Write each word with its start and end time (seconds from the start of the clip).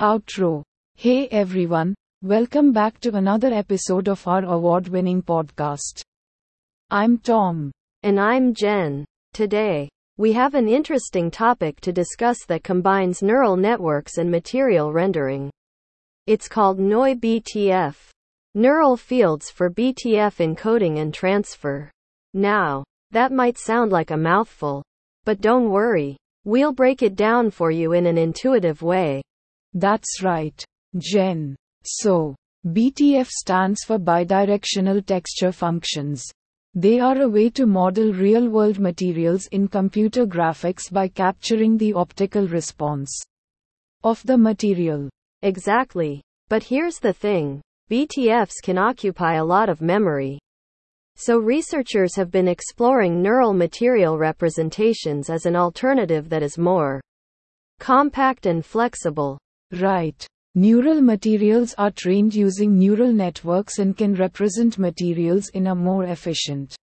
Outro. 0.00 0.62
Hey 0.96 1.28
everyone, 1.28 1.94
welcome 2.22 2.72
back 2.72 3.00
to 3.00 3.14
another 3.16 3.52
episode 3.52 4.08
of 4.08 4.26
our 4.26 4.44
award 4.44 4.88
winning 4.88 5.22
podcast. 5.22 6.02
I'm 6.90 7.18
Tom. 7.18 7.70
And 8.02 8.18
I'm 8.18 8.54
Jen. 8.54 9.04
Today, 9.34 9.90
we 10.16 10.32
have 10.32 10.54
an 10.54 10.68
interesting 10.68 11.30
topic 11.30 11.80
to 11.82 11.92
discuss 11.92 12.44
that 12.46 12.64
combines 12.64 13.22
neural 13.22 13.56
networks 13.56 14.16
and 14.16 14.30
material 14.30 14.92
rendering. 14.92 15.50
It's 16.26 16.48
called 16.48 16.78
NeuBTF. 16.78 17.96
Neural 18.54 18.96
fields 18.96 19.50
for 19.50 19.70
BTF 19.70 20.36
encoding 20.38 20.98
and 20.98 21.12
transfer. 21.12 21.90
Now, 22.34 22.84
that 23.10 23.32
might 23.32 23.58
sound 23.58 23.92
like 23.92 24.10
a 24.10 24.16
mouthful. 24.16 24.82
But 25.24 25.40
don't 25.40 25.70
worry. 25.70 26.16
We'll 26.44 26.72
break 26.72 27.02
it 27.02 27.14
down 27.14 27.50
for 27.50 27.70
you 27.70 27.92
in 27.92 28.06
an 28.06 28.16
intuitive 28.16 28.82
way. 28.82 29.22
That's 29.74 30.22
right, 30.22 30.64
Jen. 30.96 31.54
So, 31.84 32.34
BTF 32.66 33.28
stands 33.28 33.84
for 33.84 33.98
bidirectional 33.98 35.04
texture 35.04 35.52
functions. 35.52 36.24
They 36.74 37.00
are 37.00 37.20
a 37.22 37.28
way 37.28 37.50
to 37.50 37.66
model 37.66 38.12
real 38.12 38.48
world 38.48 38.78
materials 38.78 39.46
in 39.48 39.68
computer 39.68 40.26
graphics 40.26 40.90
by 40.90 41.08
capturing 41.08 41.76
the 41.76 41.94
optical 41.94 42.46
response 42.46 43.10
of 44.04 44.22
the 44.24 44.38
material. 44.38 45.08
Exactly. 45.42 46.22
But 46.48 46.62
here's 46.62 46.98
the 46.98 47.12
thing 47.12 47.60
BTFs 47.90 48.62
can 48.62 48.78
occupy 48.78 49.34
a 49.34 49.44
lot 49.44 49.68
of 49.68 49.80
memory. 49.80 50.38
So 51.22 51.36
researchers 51.36 52.16
have 52.16 52.30
been 52.30 52.48
exploring 52.48 53.20
neural 53.20 53.52
material 53.52 54.16
representations 54.16 55.28
as 55.28 55.44
an 55.44 55.54
alternative 55.54 56.30
that 56.30 56.42
is 56.42 56.56
more 56.56 56.98
compact 57.78 58.46
and 58.46 58.64
flexible. 58.64 59.36
Right. 59.70 60.26
Neural 60.54 61.02
materials 61.02 61.74
are 61.76 61.90
trained 61.90 62.34
using 62.34 62.78
neural 62.78 63.12
networks 63.12 63.80
and 63.80 63.94
can 63.94 64.14
represent 64.14 64.78
materials 64.78 65.50
in 65.50 65.66
a 65.66 65.74
more 65.74 66.04
efficient 66.04 66.74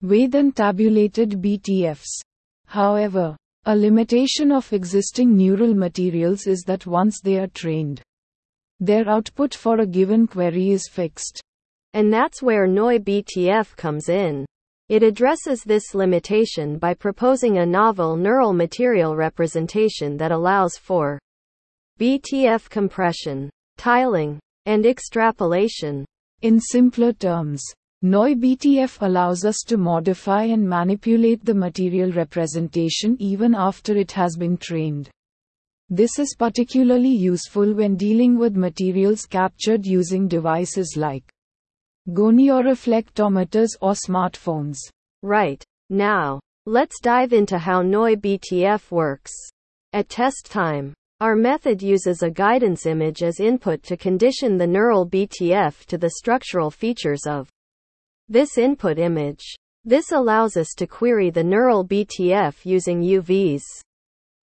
way 0.00 0.26
than 0.26 0.52
tabulated 0.52 1.32
BTFs. 1.32 2.22
However, 2.68 3.36
a 3.66 3.76
limitation 3.76 4.50
of 4.50 4.72
existing 4.72 5.36
neural 5.36 5.74
materials 5.74 6.46
is 6.46 6.62
that 6.62 6.86
once 6.86 7.20
they 7.20 7.38
are 7.38 7.48
trained, 7.48 8.00
their 8.80 9.06
output 9.06 9.54
for 9.54 9.80
a 9.80 9.86
given 9.86 10.26
query 10.26 10.70
is 10.70 10.88
fixed. 10.88 11.42
And 11.98 12.12
that's 12.12 12.40
where 12.40 12.68
NeuBTF 12.68 13.74
comes 13.74 14.08
in. 14.08 14.46
It 14.88 15.02
addresses 15.02 15.64
this 15.64 15.96
limitation 15.96 16.78
by 16.78 16.94
proposing 16.94 17.58
a 17.58 17.66
novel 17.66 18.16
neural 18.16 18.52
material 18.52 19.16
representation 19.16 20.16
that 20.18 20.30
allows 20.30 20.76
for 20.76 21.18
BTF 21.98 22.70
compression, 22.70 23.50
tiling, 23.78 24.38
and 24.64 24.86
extrapolation. 24.86 26.04
In 26.42 26.60
simpler 26.60 27.12
terms, 27.12 27.64
NeuBTF 28.04 29.04
allows 29.04 29.44
us 29.44 29.64
to 29.66 29.76
modify 29.76 30.44
and 30.44 30.68
manipulate 30.68 31.44
the 31.44 31.54
material 31.54 32.12
representation 32.12 33.16
even 33.18 33.56
after 33.56 33.96
it 33.96 34.12
has 34.12 34.36
been 34.36 34.56
trained. 34.56 35.10
This 35.90 36.20
is 36.20 36.36
particularly 36.38 37.10
useful 37.10 37.74
when 37.74 37.96
dealing 37.96 38.38
with 38.38 38.54
materials 38.54 39.26
captured 39.26 39.84
using 39.84 40.28
devices 40.28 40.94
like 40.96 41.24
gonioreflectometers 42.08 43.70
or 43.80 43.92
smartphones. 43.92 44.78
Right. 45.22 45.62
Now, 45.90 46.40
let's 46.66 47.00
dive 47.00 47.32
into 47.32 47.58
how 47.58 47.82
NeuBTF 47.82 48.90
works. 48.90 49.32
At 49.92 50.08
test 50.08 50.46
time, 50.50 50.94
our 51.20 51.34
method 51.34 51.82
uses 51.82 52.22
a 52.22 52.30
guidance 52.30 52.86
image 52.86 53.22
as 53.22 53.40
input 53.40 53.82
to 53.82 53.96
condition 53.96 54.56
the 54.56 54.66
neural 54.66 55.08
BTF 55.08 55.84
to 55.86 55.98
the 55.98 56.10
structural 56.10 56.70
features 56.70 57.26
of 57.26 57.48
this 58.28 58.56
input 58.56 58.98
image. 58.98 59.56
This 59.84 60.12
allows 60.12 60.56
us 60.56 60.74
to 60.76 60.86
query 60.86 61.30
the 61.30 61.42
neural 61.42 61.84
BTF 61.84 62.64
using 62.64 63.02
UVs, 63.02 63.62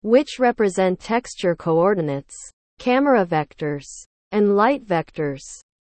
which 0.01 0.40
represent 0.40 1.00
texture 1.00 1.56
coordinates, 1.56 2.35
camera 2.79 3.25
vectors, 3.25 3.85
and 4.31 4.56
light 4.56 4.85
vectors. 4.85 5.41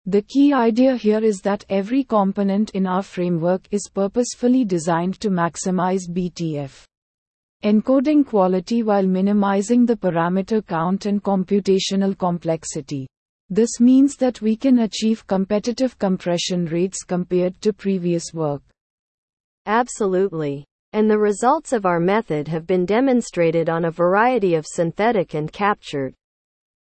The 0.07 0.23
key 0.23 0.51
idea 0.51 0.95
here 0.95 1.23
is 1.23 1.41
that 1.41 1.63
every 1.69 2.03
component 2.03 2.71
in 2.71 2.87
our 2.87 3.03
framework 3.03 3.67
is 3.69 3.87
purposefully 3.93 4.65
designed 4.65 5.19
to 5.19 5.29
maximize 5.29 6.09
BTF 6.09 6.85
encoding 7.63 8.25
quality 8.25 8.81
while 8.81 9.05
minimizing 9.05 9.85
the 9.85 9.95
parameter 9.95 10.65
count 10.65 11.05
and 11.05 11.23
computational 11.23 12.17
complexity. 12.17 13.05
This 13.51 13.79
means 13.79 14.15
that 14.15 14.41
we 14.41 14.55
can 14.55 14.79
achieve 14.79 15.27
competitive 15.27 15.99
compression 15.99 16.65
rates 16.65 17.03
compared 17.03 17.61
to 17.61 17.71
previous 17.71 18.33
work. 18.33 18.63
Absolutely. 19.67 20.65
And 20.93 21.07
the 21.07 21.19
results 21.19 21.73
of 21.73 21.85
our 21.85 21.99
method 21.99 22.47
have 22.47 22.65
been 22.65 22.87
demonstrated 22.87 23.69
on 23.69 23.85
a 23.85 23.91
variety 23.91 24.55
of 24.55 24.65
synthetic 24.65 25.35
and 25.35 25.51
captured 25.53 26.15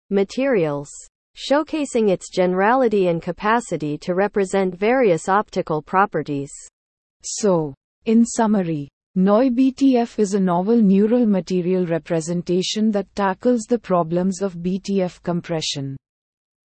materials, 0.08 0.88
showcasing 1.38 2.10
its 2.10 2.30
generality 2.30 3.06
and 3.06 3.22
capacity 3.22 3.96
to 3.98 4.14
represent 4.14 4.74
various 4.74 5.28
optical 5.28 5.80
properties. 5.80 6.50
So, 7.22 7.74
in 8.06 8.24
summary, 8.26 8.88
NeuBTF 9.16 10.18
is 10.18 10.34
a 10.34 10.40
novel 10.40 10.82
neural 10.82 11.26
material 11.26 11.86
representation 11.86 12.90
that 12.90 13.14
tackles 13.14 13.62
the 13.68 13.78
problems 13.78 14.42
of 14.42 14.56
BTF 14.56 15.22
compression, 15.22 15.96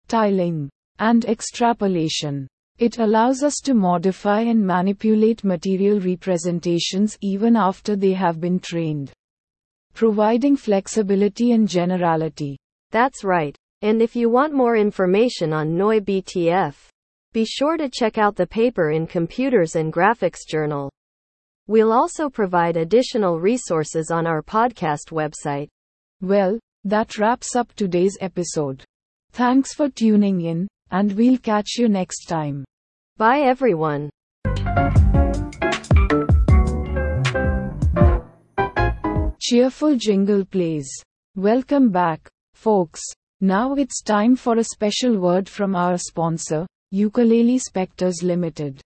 tiling, 0.07 0.69
and 0.99 1.25
extrapolation. 1.25 2.47
It 2.77 2.99
allows 2.99 3.43
us 3.43 3.55
to 3.63 3.73
modify 3.73 4.41
and 4.41 4.65
manipulate 4.65 5.43
material 5.43 5.99
representations 5.99 7.17
even 7.21 7.55
after 7.55 7.95
they 7.95 8.13
have 8.13 8.39
been 8.39 8.59
trained, 8.59 9.11
providing 9.93 10.55
flexibility 10.55 11.53
and 11.53 11.67
generality. 11.67 12.57
That's 12.91 13.23
right. 13.23 13.55
And 13.81 14.01
if 14.01 14.13
you 14.13 14.29
want 14.29 14.53
more 14.53 14.75
information 14.75 15.53
on 15.53 15.69
NeuBTF, 15.69 16.75
be 17.31 17.45
sure 17.45 17.77
to 17.77 17.89
check 17.89 18.17
out 18.17 18.35
the 18.35 18.45
paper 18.45 18.91
in 18.91 19.07
Computers 19.07 19.77
and 19.77 19.93
Graphics 19.93 20.39
Journal. 20.45 20.91
We'll 21.67 21.93
also 21.93 22.29
provide 22.29 22.75
additional 22.75 23.39
resources 23.39 24.11
on 24.11 24.27
our 24.27 24.41
podcast 24.41 25.11
website. 25.11 25.69
Well, 26.19 26.59
that 26.83 27.17
wraps 27.17 27.55
up 27.55 27.71
today's 27.73 28.17
episode. 28.19 28.83
Thanks 29.31 29.73
for 29.73 29.87
tuning 29.87 30.41
in, 30.41 30.67
and 30.91 31.13
we'll 31.13 31.37
catch 31.37 31.77
you 31.77 31.87
next 31.87 32.25
time. 32.25 32.65
Bye 33.15 33.41
everyone. 33.41 34.09
Cheerful 39.39 39.95
jingle 39.95 40.43
plays. 40.43 40.89
Welcome 41.35 41.91
back, 41.91 42.27
folks. 42.53 43.01
Now 43.41 43.73
it's 43.75 44.01
time 44.01 44.35
for 44.35 44.57
a 44.57 44.63
special 44.65 45.17
word 45.17 45.47
from 45.47 45.73
our 45.73 45.97
sponsor, 45.97 46.67
Ukulele 46.91 47.57
Specters 47.57 48.21
Limited. 48.21 48.81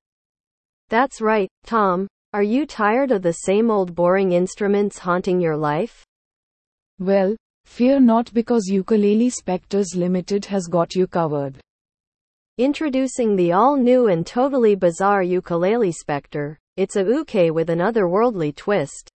That's 0.89 1.21
right, 1.21 1.49
Tom. 1.65 2.07
Are 2.33 2.43
you 2.43 2.67
tired 2.67 3.11
of 3.11 3.23
the 3.23 3.33
same 3.33 3.71
old 3.71 3.95
boring 3.95 4.33
instruments 4.33 4.99
haunting 4.99 5.41
your 5.41 5.57
life? 5.57 6.03
Well, 6.99 7.35
fear 7.65 7.99
not 7.99 8.31
because 8.31 8.67
Ukulele 8.67 9.31
Specters 9.31 9.95
Limited 9.95 10.45
has 10.45 10.67
got 10.67 10.93
you 10.93 11.07
covered. 11.07 11.59
Introducing 12.59 13.35
the 13.35 13.53
all 13.53 13.75
new 13.75 14.07
and 14.09 14.23
totally 14.23 14.75
bizarre 14.75 15.23
Ukulele 15.23 15.91
Spectre, 15.91 16.59
it's 16.77 16.95
a 16.95 17.03
uke 17.03 17.51
with 17.51 17.71
an 17.71 17.79
otherworldly 17.79 18.55
twist. 18.55 19.09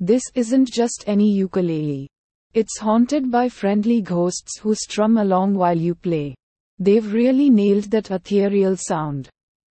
This 0.00 0.22
isn't 0.34 0.72
just 0.72 1.04
any 1.06 1.30
ukulele. 1.30 2.08
It's 2.60 2.76
haunted 2.76 3.30
by 3.30 3.48
friendly 3.48 4.02
ghosts 4.02 4.58
who 4.58 4.74
strum 4.74 5.16
along 5.16 5.54
while 5.54 5.78
you 5.78 5.94
play. 5.94 6.34
They've 6.80 7.12
really 7.12 7.50
nailed 7.50 7.84
that 7.92 8.10
ethereal 8.10 8.76
sound. 8.76 9.28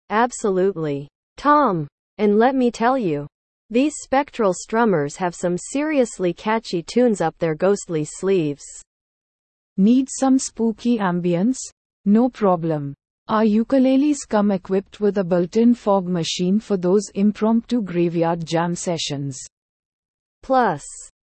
Absolutely. 0.09 1.09
Tom, 1.35 1.89
and 2.17 2.39
let 2.39 2.55
me 2.55 2.71
tell 2.71 2.97
you, 2.97 3.27
these 3.69 3.93
spectral 3.97 4.53
strummers 4.53 5.17
have 5.17 5.35
some 5.35 5.57
seriously 5.57 6.31
catchy 6.31 6.81
tunes 6.81 7.19
up 7.19 7.37
their 7.39 7.55
ghostly 7.55 8.05
sleeves. 8.05 8.63
Need 9.75 10.07
some 10.09 10.39
spooky 10.39 10.97
ambience? 10.97 11.57
No 12.05 12.29
problem. 12.29 12.93
Our 13.27 13.43
ukuleles 13.43 14.19
come 14.25 14.49
equipped 14.51 15.01
with 15.01 15.17
a 15.17 15.25
built-in 15.25 15.73
fog 15.73 16.07
machine 16.07 16.57
for 16.61 16.77
those 16.77 17.09
impromptu 17.15 17.81
graveyard 17.81 18.45
jam 18.45 18.75
sessions. 18.75 19.37
Plus, 20.41 20.85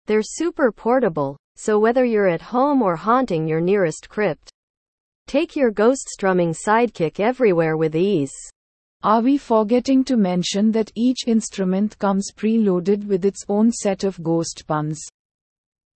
they're 0.05 0.21
super 0.21 0.71
portable, 0.71 1.35
so 1.57 1.79
whether 1.79 2.05
you're 2.05 2.29
at 2.29 2.41
home 2.41 2.81
or 2.81 2.95
haunting 2.95 3.47
your 3.47 3.59
nearest 3.59 4.07
crypt, 4.07 4.49
take 5.25 5.55
your 5.55 5.71
ghost 5.71 6.07
strumming 6.07 6.53
sidekick 6.53 7.19
everywhere 7.19 7.75
with 7.75 7.95
ease. 7.95 8.33
Are 9.03 9.21
we 9.21 9.37
forgetting 9.37 10.03
to 10.05 10.17
mention 10.17 10.71
that 10.71 10.91
each 10.95 11.27
instrument 11.27 11.97
comes 11.99 12.31
preloaded 12.35 13.05
with 13.05 13.25
its 13.25 13.43
own 13.49 13.71
set 13.71 14.03
of 14.03 14.21
ghost 14.23 14.63
puns? 14.67 14.99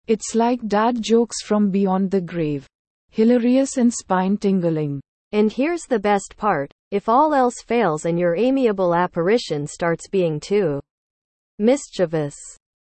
It's 0.08 0.34
like 0.36 0.68
dad 0.68 1.02
jokes 1.02 1.42
from 1.44 1.70
beyond 1.70 2.12
the 2.12 2.22
grave. 2.22 2.66
Hilarious 3.10 3.78
and 3.78 3.94
spine 3.94 4.38
tingling. 4.38 5.02
And 5.32 5.52
here's 5.52 5.84
the 5.84 6.00
best 6.00 6.38
part 6.38 6.72
if 6.92 7.10
all 7.10 7.34
else 7.34 7.62
fails 7.66 8.06
and 8.06 8.18
your 8.18 8.36
amiable 8.36 8.96
apparition 8.96 9.68
starts 9.68 10.08
being 10.08 10.40
too 10.40 10.80
mischievous. 11.60 12.36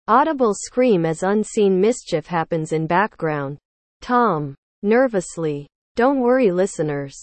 Audible 0.08 0.54
scream 0.54 1.04
as 1.04 1.24
unseen 1.24 1.80
mischief 1.80 2.26
happens 2.26 2.72
in 2.72 2.86
background. 2.86 3.58
Tom. 4.00 4.54
Nervously. 4.84 5.66
Don't 5.96 6.20
worry, 6.20 6.52
listeners. 6.52 7.16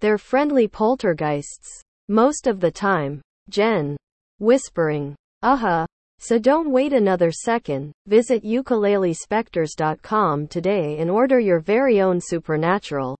They're 0.00 0.16
friendly 0.16 0.66
poltergeists. 0.66 1.82
Most 2.08 2.46
of 2.46 2.60
the 2.60 2.70
time. 2.70 3.20
Jen. 3.50 3.94
Whispering. 4.38 5.14
Uh 5.42 5.56
huh. 5.56 5.86
So 6.18 6.38
don't 6.38 6.70
wait 6.70 6.94
another 6.94 7.30
second. 7.30 7.92
Visit 8.06 8.42
ukulelespecters.com 8.42 10.48
today 10.48 10.96
and 10.98 11.10
order 11.10 11.40
your 11.40 11.60
very 11.60 12.00
own 12.00 12.22
supernatural 12.22 13.18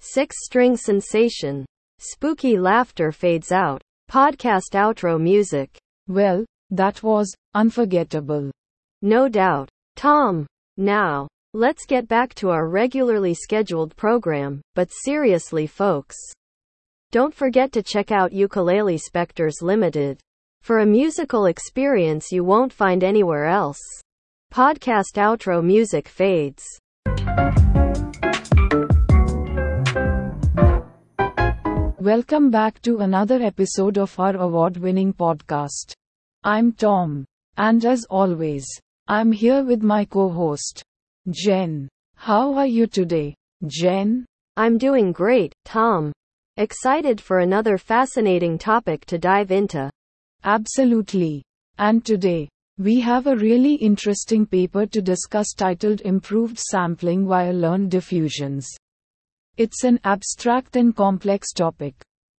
six 0.00 0.36
string 0.46 0.74
sensation. 0.74 1.66
Spooky 1.98 2.56
laughter 2.56 3.12
fades 3.12 3.52
out. 3.52 3.82
Podcast 4.10 4.72
outro 4.72 5.20
music. 5.20 5.76
Well, 6.06 6.46
that 6.70 7.02
was 7.02 7.34
unforgettable. 7.54 8.50
No 9.02 9.28
doubt. 9.28 9.68
Tom. 9.96 10.46
Now, 10.76 11.28
let's 11.54 11.86
get 11.86 12.06
back 12.06 12.34
to 12.36 12.50
our 12.50 12.68
regularly 12.68 13.34
scheduled 13.34 13.96
program, 13.96 14.60
but 14.74 14.90
seriously, 14.92 15.66
folks. 15.66 16.16
Don't 17.10 17.34
forget 17.34 17.72
to 17.72 17.82
check 17.82 18.12
out 18.12 18.32
Ukulele 18.32 18.98
Specters 18.98 19.56
Limited 19.62 20.20
for 20.62 20.80
a 20.80 20.86
musical 20.86 21.46
experience 21.46 22.30
you 22.30 22.44
won't 22.44 22.72
find 22.72 23.02
anywhere 23.02 23.46
else. 23.46 23.80
Podcast 24.52 25.16
outro 25.16 25.64
music 25.64 26.06
fades. 26.06 26.64
Welcome 31.98 32.50
back 32.50 32.80
to 32.82 32.98
another 32.98 33.42
episode 33.42 33.98
of 33.98 34.18
our 34.18 34.36
award 34.36 34.76
winning 34.76 35.12
podcast. 35.12 35.94
I'm 36.44 36.72
Tom. 36.72 37.24
And 37.56 37.84
as 37.84 38.04
always, 38.08 38.64
I'm 39.08 39.32
here 39.32 39.64
with 39.64 39.82
my 39.82 40.04
co 40.04 40.28
host, 40.28 40.82
Jen. 41.30 41.88
How 42.14 42.54
are 42.54 42.66
you 42.66 42.86
today, 42.86 43.34
Jen? 43.66 44.24
I'm 44.56 44.78
doing 44.78 45.12
great, 45.12 45.52
Tom. 45.64 46.12
Excited 46.56 47.20
for 47.20 47.40
another 47.40 47.76
fascinating 47.76 48.56
topic 48.56 49.04
to 49.06 49.18
dive 49.18 49.50
into. 49.50 49.90
Absolutely. 50.44 51.42
And 51.78 52.04
today, 52.04 52.48
we 52.78 53.00
have 53.00 53.26
a 53.26 53.36
really 53.36 53.74
interesting 53.74 54.46
paper 54.46 54.86
to 54.86 55.02
discuss 55.02 55.52
titled 55.52 56.00
Improved 56.02 56.58
Sampling 56.58 57.26
via 57.26 57.52
Learned 57.52 57.90
Diffusions. 57.90 58.68
It's 59.56 59.82
an 59.82 59.98
abstract 60.04 60.76
and 60.76 60.94
complex 60.94 61.52
topic. 61.52 61.94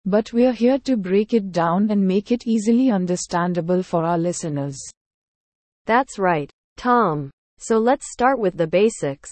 But 0.08 0.32
we're 0.32 0.54
here 0.54 0.78
to 0.78 0.96
break 0.96 1.34
it 1.34 1.52
down 1.52 1.90
and 1.90 2.02
make 2.02 2.32
it 2.32 2.46
easily 2.46 2.90
understandable 2.90 3.82
for 3.82 4.04
our 4.04 4.16
listeners. 4.16 4.78
That's 5.84 6.18
right, 6.18 6.50
Tom. 6.78 7.30
So 7.58 7.76
let's 7.76 8.10
start 8.10 8.38
with 8.38 8.56
the 8.56 8.66
basics. 8.66 9.28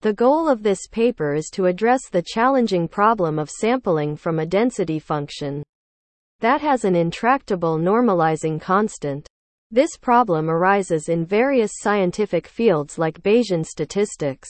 The 0.00 0.12
goal 0.12 0.48
of 0.48 0.64
this 0.64 0.88
paper 0.88 1.34
is 1.34 1.48
to 1.50 1.66
address 1.66 2.08
the 2.10 2.24
challenging 2.26 2.88
problem 2.88 3.38
of 3.38 3.48
sampling 3.48 4.16
from 4.16 4.40
a 4.40 4.46
density 4.46 4.98
function 4.98 5.62
that 6.40 6.60
has 6.62 6.84
an 6.84 6.96
intractable 6.96 7.78
normalizing 7.78 8.60
constant. 8.60 9.24
This 9.70 9.96
problem 9.96 10.50
arises 10.50 11.08
in 11.08 11.26
various 11.26 11.70
scientific 11.76 12.48
fields 12.48 12.98
like 12.98 13.22
Bayesian 13.22 13.64
statistics, 13.64 14.48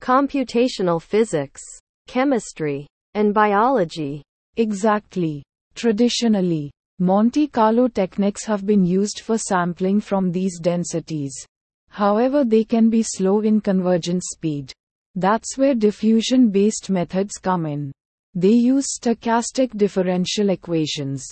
computational 0.00 1.02
physics, 1.02 1.62
chemistry, 2.06 2.86
and 3.14 3.34
biology. 3.34 4.22
Exactly. 4.56 5.42
Traditionally, 5.74 6.70
Monte 6.98 7.48
Carlo 7.48 7.88
techniques 7.88 8.44
have 8.44 8.66
been 8.66 8.84
used 8.84 9.20
for 9.20 9.38
sampling 9.38 10.00
from 10.00 10.30
these 10.30 10.58
densities. 10.60 11.32
However, 11.88 12.44
they 12.44 12.64
can 12.64 12.90
be 12.90 13.02
slow 13.02 13.40
in 13.40 13.60
convergence 13.60 14.24
speed. 14.32 14.72
That's 15.14 15.56
where 15.56 15.74
diffusion 15.74 16.50
based 16.50 16.90
methods 16.90 17.38
come 17.38 17.66
in. 17.66 17.90
They 18.34 18.52
use 18.52 18.98
stochastic 19.00 19.76
differential 19.76 20.50
equations, 20.50 21.26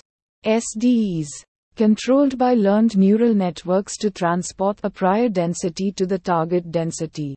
SDEs, 0.45 1.29
controlled 1.77 2.39
by 2.39 2.55
learned 2.55 2.97
neural 2.97 3.35
networks 3.35 3.97
to 3.99 4.11
transport 4.11 4.81
a 4.83 4.91
prior 4.91 5.29
density 5.29 5.93
to 5.93 6.07
the 6.07 6.19
target 6.19 6.73
density. 6.73 7.37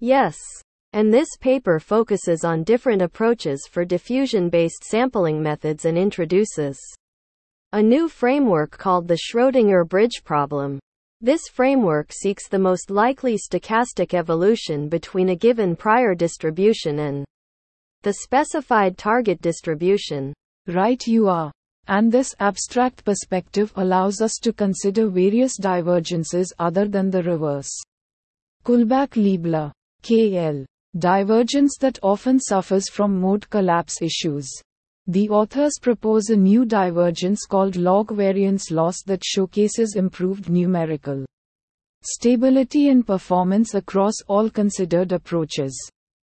Yes. 0.00 0.36
And 0.92 1.12
this 1.12 1.28
paper 1.38 1.78
focuses 1.78 2.44
on 2.44 2.64
different 2.64 3.02
approaches 3.02 3.68
for 3.70 3.84
diffusion 3.84 4.48
based 4.48 4.84
sampling 4.84 5.42
methods 5.42 5.84
and 5.84 5.98
introduces 5.98 6.78
a 7.72 7.82
new 7.82 8.08
framework 8.08 8.70
called 8.70 9.06
the 9.06 9.18
Schrödinger 9.18 9.86
bridge 9.86 10.24
problem. 10.24 10.78
This 11.20 11.48
framework 11.48 12.12
seeks 12.12 12.48
the 12.48 12.58
most 12.58 12.90
likely 12.90 13.36
stochastic 13.36 14.14
evolution 14.14 14.88
between 14.88 15.28
a 15.28 15.36
given 15.36 15.76
prior 15.76 16.14
distribution 16.14 17.00
and 17.00 17.26
the 18.02 18.14
specified 18.14 18.96
target 18.96 19.42
distribution. 19.42 20.32
Right, 20.66 21.06
you 21.06 21.28
are. 21.28 21.52
And 21.88 22.10
this 22.10 22.34
abstract 22.40 23.04
perspective 23.04 23.72
allows 23.76 24.22
us 24.22 24.38
to 24.42 24.52
consider 24.52 25.08
various 25.08 25.56
divergences 25.58 26.52
other 26.58 26.88
than 26.88 27.10
the 27.10 27.22
reverse. 27.22 27.70
Kullback 28.64 29.10
Leibler, 29.16 29.72
KL. 30.02 30.64
Divergence 30.96 31.76
that 31.80 31.98
often 32.02 32.40
suffers 32.40 32.88
from 32.88 33.20
mode 33.20 33.48
collapse 33.50 34.00
issues. 34.00 34.48
The 35.06 35.28
authors 35.28 35.74
propose 35.80 36.30
a 36.30 36.36
new 36.36 36.64
divergence 36.64 37.44
called 37.44 37.76
log 37.76 38.10
variance 38.10 38.70
loss 38.70 39.02
that 39.04 39.22
showcases 39.22 39.96
improved 39.96 40.48
numerical 40.48 41.26
stability 42.02 42.88
and 42.88 43.06
performance 43.06 43.74
across 43.74 44.14
all 44.28 44.48
considered 44.48 45.12
approaches. 45.12 45.76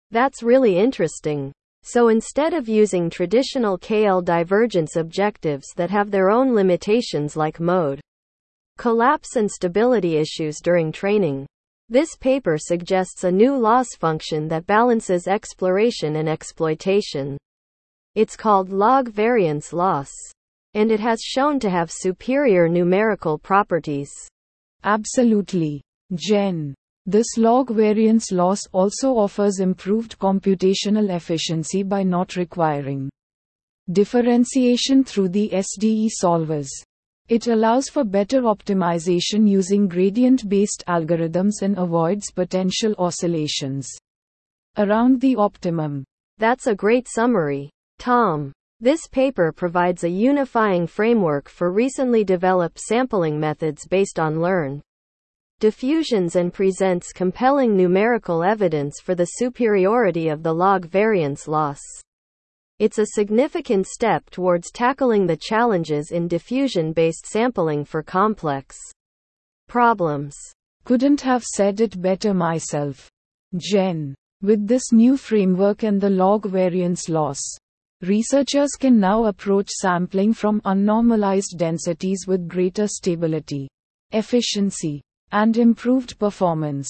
That's 0.09 0.42
really 0.42 0.77
interesting. 0.77 1.51
So 1.83 2.07
instead 2.07 2.53
of 2.53 2.68
using 2.68 3.10
traditional 3.12 3.77
KL 3.77 4.25
divergence 4.25 4.95
objectives 4.95 5.68
that 5.75 5.92
have 5.92 6.10
their 6.10 6.31
own 6.31 6.56
limitations 6.56 7.38
like 7.38 7.60
mode 7.60 8.01
collapse 8.77 9.36
and 9.36 9.50
stability 9.50 10.18
issues 10.18 10.60
during 10.62 10.92
training, 10.92 11.45
this 11.89 12.15
paper 12.15 12.58
suggests 12.58 13.24
a 13.24 13.32
new 13.32 13.58
loss 13.58 13.88
function 13.98 14.48
that 14.50 14.67
balances 14.67 15.27
exploration 15.27 16.17
and 16.17 16.27
exploitation. 16.27 17.38
It's 18.15 18.36
called 18.36 18.70
log 18.70 19.10
variance 19.10 19.74
loss. 19.74 20.12
And 20.74 20.91
it 20.91 21.00
has 21.00 21.22
shown 21.22 21.60
to 21.62 21.70
have 21.70 21.91
superior 21.91 22.67
numerical 22.67 23.38
properties. 23.38 24.12
Absolutely. 24.84 25.82
Jen. 26.13 26.75
This 27.06 27.38
log 27.38 27.70
variance 27.70 28.32
loss 28.32 28.60
also 28.74 29.13
offers 29.13 29.60
improved 29.60 30.20
computational 30.20 31.15
efficiency 31.15 31.84
by 31.84 32.03
not 32.03 32.36
requiring 32.36 33.10
differentiation 33.89 35.06
through 35.06 35.29
the 35.29 35.50
SDE 35.53 36.10
solvers. 36.22 36.67
It 37.29 37.48
allows 37.48 37.89
for 37.89 38.05
better 38.05 38.43
optimization 38.43 39.50
using 39.50 39.89
gradient 39.89 40.48
based 40.48 40.84
algorithms 40.88 41.62
and 41.62 41.77
avoids 41.77 42.31
potential 42.31 42.96
oscillations 42.98 43.89
around 44.77 45.19
the 45.19 45.36
optimum. 45.36 46.05
That's 46.38 46.67
a 46.67 46.75
great 46.75 47.07
summary. 47.10 47.69
Tom. 48.00 48.53
This 48.79 49.07
paper 49.07 49.51
provides 49.51 50.05
a 50.05 50.10
unifying 50.10 50.88
framework 50.88 51.50
for 51.50 51.72
recently 51.72 52.24
developed 52.24 52.79
sampling 52.79 53.38
methods 53.38 53.86
based 53.88 54.19
on 54.19 54.39
learn 54.39 54.81
diffusions 55.60 56.36
and 56.36 56.53
presents 56.53 57.12
compelling 57.12 57.75
numerical 57.75 58.43
evidence 58.43 59.01
for 59.01 59.15
the 59.15 59.25
superiority 59.25 60.29
of 60.29 60.43
the 60.43 60.53
log 60.53 60.86
variance 60.86 61.48
loss. 61.48 61.81
It's 62.79 63.00
a 63.00 63.07
significant 63.15 63.88
step 63.88 64.29
towards 64.29 64.69
tackling 64.72 65.25
the 65.25 65.36
challenges 65.36 66.12
in 66.12 66.27
diffusion 66.27 66.93
based 66.93 67.25
sampling 67.25 67.84
for 67.84 68.03
complex 68.03 68.77
problems. 69.67 70.36
Couldn't 70.84 71.22
have 71.22 71.43
said 71.43 71.81
it 71.81 72.00
better 72.00 72.36
myself. 72.36 73.10
Jen. 73.55 74.13
With 74.43 74.67
this 74.67 74.91
new 74.91 75.17
framework 75.17 75.81
and 75.81 76.00
the 76.00 76.12
log 76.12 76.46
variance 76.46 77.10
loss, 77.10 77.39
researchers 78.03 78.69
can 78.79 79.00
now 79.00 79.25
approach 79.25 79.69
sampling 79.69 80.31
from 80.31 80.62
unnormalized 80.62 81.57
densities 81.57 82.25
with 82.27 82.48
greater 82.48 82.88
stability, 82.88 83.67
efficiency, 84.12 85.01
and 85.31 85.57
improved 85.57 86.19
performance. 86.19 86.88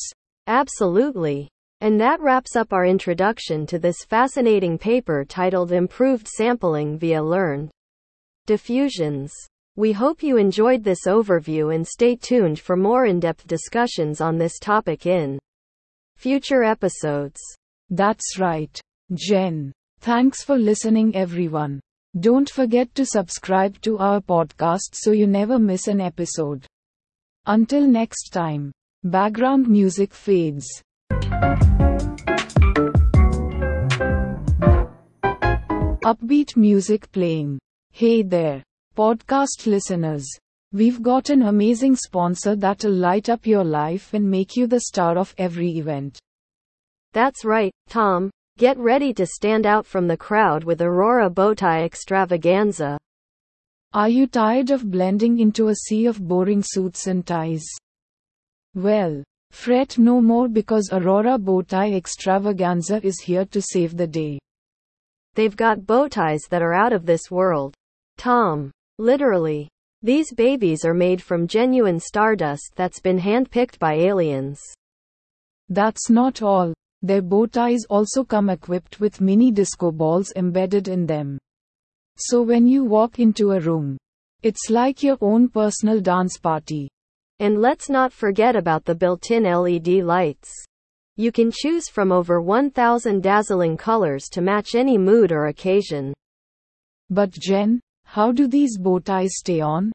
Absolutely. 0.47 1.47
And 1.79 2.01
that 2.01 2.19
wraps 2.21 2.55
up 2.55 2.73
our 2.73 2.85
introduction 2.85 3.67
to 3.67 3.77
this 3.77 4.03
fascinating 4.03 4.79
paper 4.79 5.23
titled 5.23 5.71
Improved 5.71 6.27
Sampling 6.27 6.97
via 6.97 7.21
Learned 7.21 7.69
diffusions. 8.47 9.31
We 9.75 9.91
hope 9.91 10.23
you 10.23 10.37
enjoyed 10.37 10.83
this 10.83 11.05
overview 11.05 11.75
and 11.75 11.87
stay 11.87 12.15
tuned 12.15 12.59
for 12.59 12.75
more 12.75 13.05
in 13.05 13.19
depth 13.19 13.45
discussions 13.45 14.21
on 14.21 14.37
this 14.37 14.57
topic 14.57 15.05
in 15.05 15.37
future 16.15 16.63
episodes. 16.63 17.39
That's 17.91 18.39
right, 18.39 18.81
Jen. 19.13 19.71
Thanks 19.99 20.43
for 20.43 20.57
listening, 20.57 21.15
everyone. 21.15 21.79
Don't 22.19 22.49
forget 22.49 22.95
to 22.95 23.05
subscribe 23.05 23.79
to 23.81 23.99
our 23.99 24.19
podcast 24.19 24.93
so 24.93 25.11
you 25.11 25.27
never 25.27 25.59
miss 25.59 25.87
an 25.87 26.01
episode. 26.01 26.65
Until 27.45 27.85
next 27.85 28.29
time, 28.29 28.71
background 29.03 29.67
music 29.67 30.11
fades. 30.11 30.65
Upbeat 36.07 36.55
music 36.55 37.11
playing. 37.11 37.59
Hey 37.91 38.21
there, 38.21 38.63
podcast 38.95 39.67
listeners. 39.67 40.25
We've 40.71 41.01
got 41.01 41.29
an 41.29 41.41
amazing 41.41 41.97
sponsor 41.97 42.55
that'll 42.55 42.93
light 42.93 43.27
up 43.27 43.45
your 43.45 43.65
life 43.65 44.13
and 44.13 44.31
make 44.31 44.55
you 44.55 44.67
the 44.67 44.79
star 44.79 45.17
of 45.17 45.35
every 45.37 45.77
event. 45.77 46.17
That's 47.11 47.43
right, 47.43 47.73
Tom. 47.89 48.29
Get 48.57 48.77
ready 48.77 49.13
to 49.15 49.25
stand 49.25 49.65
out 49.65 49.85
from 49.85 50.07
the 50.07 50.15
crowd 50.15 50.63
with 50.63 50.81
Aurora 50.81 51.29
Bowtie 51.29 51.83
Extravaganza. 51.83 52.97
Are 53.91 54.07
you 54.07 54.27
tired 54.27 54.71
of 54.71 54.89
blending 54.89 55.41
into 55.41 55.67
a 55.67 55.75
sea 55.75 56.05
of 56.05 56.25
boring 56.25 56.63
suits 56.63 57.07
and 57.07 57.27
ties? 57.27 57.65
Well, 58.75 59.23
fret 59.51 59.97
no 59.97 60.21
more 60.21 60.47
because 60.47 60.89
Aurora 60.91 61.37
Bowtie 61.37 61.95
Extravaganza 61.95 63.05
is 63.05 63.21
here 63.21 63.45
to 63.45 63.61
save 63.61 63.97
the 63.97 64.07
day. 64.07 64.39
They've 65.35 65.55
got 65.55 65.85
bow 65.85 66.07
ties 66.07 66.41
that 66.49 66.61
are 66.61 66.73
out 66.73 66.93
of 66.93 67.05
this 67.05 67.29
world. 67.29 67.75
Tom. 68.17 68.71
Literally. 68.97 69.69
These 70.01 70.33
babies 70.33 70.83
are 70.85 70.93
made 70.93 71.21
from 71.21 71.47
genuine 71.47 71.99
stardust 71.99 72.73
that's 72.75 72.99
been 72.99 73.19
handpicked 73.19 73.77
by 73.77 73.93
aliens. 73.93 74.61
That's 75.69 76.09
not 76.09 76.41
all. 76.41 76.73
Their 77.01 77.21
bow 77.21 77.45
ties 77.45 77.85
also 77.89 78.23
come 78.23 78.49
equipped 78.49 78.99
with 78.99 79.21
mini 79.21 79.51
disco 79.51 79.91
balls 79.91 80.33
embedded 80.35 80.87
in 80.87 81.05
them. 81.05 81.37
So 82.17 82.41
when 82.41 82.65
you 82.67 82.83
walk 82.83 83.19
into 83.19 83.51
a 83.51 83.59
room, 83.59 83.97
it's 84.41 84.69
like 84.69 85.03
your 85.03 85.17
own 85.21 85.49
personal 85.49 86.01
dance 86.01 86.37
party. 86.37 86.89
And 87.39 87.61
let's 87.61 87.89
not 87.89 88.11
forget 88.11 88.55
about 88.55 88.85
the 88.85 88.95
built 88.95 89.29
in 89.29 89.43
LED 89.43 90.03
lights. 90.03 90.51
You 91.15 91.31
can 91.31 91.51
choose 91.51 91.89
from 91.89 92.11
over 92.11 92.41
1,000 92.41 93.21
dazzling 93.21 93.77
colors 93.77 94.25
to 94.31 94.41
match 94.41 94.75
any 94.75 94.97
mood 94.97 95.31
or 95.31 95.47
occasion. 95.47 96.13
But 97.09 97.31
Jen, 97.31 97.79
how 98.05 98.31
do 98.31 98.47
these 98.47 98.77
bow 98.77 98.99
ties 98.99 99.31
stay 99.35 99.61
on? 99.61 99.91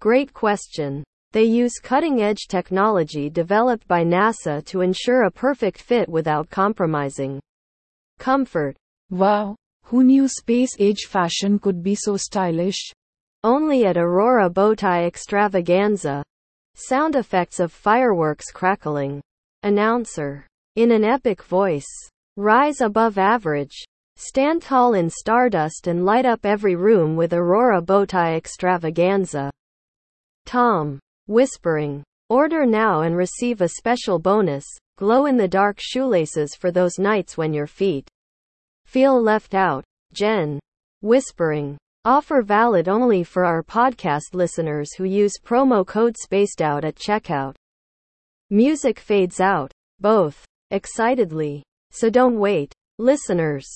Great 0.00 0.32
question. 0.32 1.04
They 1.32 1.44
use 1.44 1.80
cutting 1.82 2.22
edge 2.22 2.46
technology 2.48 3.28
developed 3.28 3.88
by 3.88 4.04
NASA 4.04 4.64
to 4.66 4.80
ensure 4.80 5.24
a 5.24 5.30
perfect 5.30 5.80
fit 5.80 6.08
without 6.08 6.50
compromising 6.50 7.40
comfort. 8.18 8.76
Wow, 9.10 9.56
who 9.84 10.04
knew 10.04 10.28
space 10.28 10.76
age 10.78 11.06
fashion 11.06 11.58
could 11.58 11.82
be 11.82 11.94
so 11.94 12.16
stylish? 12.16 12.92
Only 13.42 13.84
at 13.84 13.96
Aurora 13.96 14.48
Bowtie 14.48 15.06
Extravaganza. 15.06 16.22
Sound 16.76 17.14
effects 17.14 17.60
of 17.60 17.72
fireworks 17.72 18.50
crackling. 18.50 19.22
Announcer. 19.62 20.44
In 20.74 20.90
an 20.90 21.04
epic 21.04 21.44
voice. 21.44 21.86
Rise 22.36 22.80
above 22.80 23.16
average. 23.16 23.84
Stand 24.16 24.62
tall 24.62 24.94
in 24.94 25.08
stardust 25.08 25.86
and 25.86 26.04
light 26.04 26.26
up 26.26 26.44
every 26.44 26.74
room 26.74 27.14
with 27.14 27.32
Aurora 27.32 27.80
Bowtie 27.80 28.36
Extravaganza. 28.36 29.52
Tom. 30.46 30.98
Whispering. 31.28 32.02
Order 32.28 32.66
now 32.66 33.02
and 33.02 33.16
receive 33.16 33.60
a 33.60 33.68
special 33.68 34.18
bonus 34.18 34.64
glow 34.98 35.26
in 35.26 35.36
the 35.36 35.46
dark 35.46 35.78
shoelaces 35.78 36.56
for 36.56 36.72
those 36.72 36.98
nights 36.98 37.36
when 37.36 37.54
your 37.54 37.68
feet 37.68 38.08
feel 38.84 39.20
left 39.20 39.54
out. 39.54 39.84
Jen. 40.12 40.58
Whispering. 41.02 41.78
Offer 42.06 42.42
valid 42.42 42.86
only 42.86 43.24
for 43.24 43.46
our 43.46 43.62
podcast 43.62 44.34
listeners 44.34 44.92
who 44.92 45.04
use 45.04 45.38
promo 45.42 45.86
code 45.86 46.16
spaced 46.18 46.60
out 46.60 46.84
at 46.84 46.96
checkout. 46.96 47.54
Music 48.50 48.98
fades 48.98 49.40
out. 49.40 49.72
Both. 50.00 50.44
Excitedly. 50.70 51.62
So 51.92 52.10
don't 52.10 52.38
wait. 52.38 52.74
Listeners. 52.98 53.66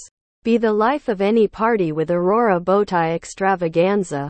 Be 0.44 0.58
the 0.58 0.70
life 0.70 1.08
of 1.08 1.22
any 1.22 1.48
party 1.48 1.92
with 1.92 2.10
Aurora 2.10 2.60
Bowtie 2.60 3.14
Extravaganza. 3.14 4.28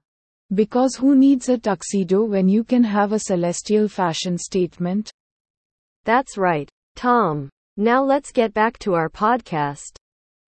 Because 0.54 0.94
who 0.94 1.16
needs 1.16 1.48
a 1.48 1.58
tuxedo 1.58 2.24
when 2.24 2.48
you 2.48 2.62
can 2.62 2.84
have 2.84 3.12
a 3.12 3.18
celestial 3.18 3.88
fashion 3.88 4.38
statement? 4.38 5.10
That's 6.04 6.38
right, 6.38 6.70
Tom. 6.94 7.50
Now 7.76 8.04
let's 8.04 8.30
get 8.30 8.54
back 8.54 8.78
to 8.78 8.94
our 8.94 9.08
podcast. 9.08 9.96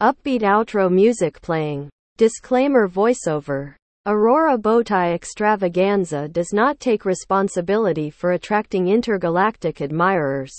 Upbeat 0.01 0.43
outro 0.43 0.89
music 0.89 1.43
playing. 1.43 1.91
Disclaimer 2.21 2.87
voiceover. 2.87 3.77
Aurora 4.05 4.59
Bowtie 4.59 5.15
Extravaganza 5.15 6.29
does 6.29 6.53
not 6.53 6.79
take 6.79 7.07
responsibility 7.07 8.11
for 8.11 8.33
attracting 8.33 8.89
intergalactic 8.89 9.81
admirers, 9.81 10.53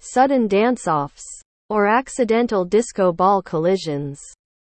sudden 0.00 0.48
dance 0.48 0.88
offs, 0.88 1.22
or 1.70 1.86
accidental 1.86 2.64
disco 2.64 3.12
ball 3.12 3.40
collisions. 3.40 4.20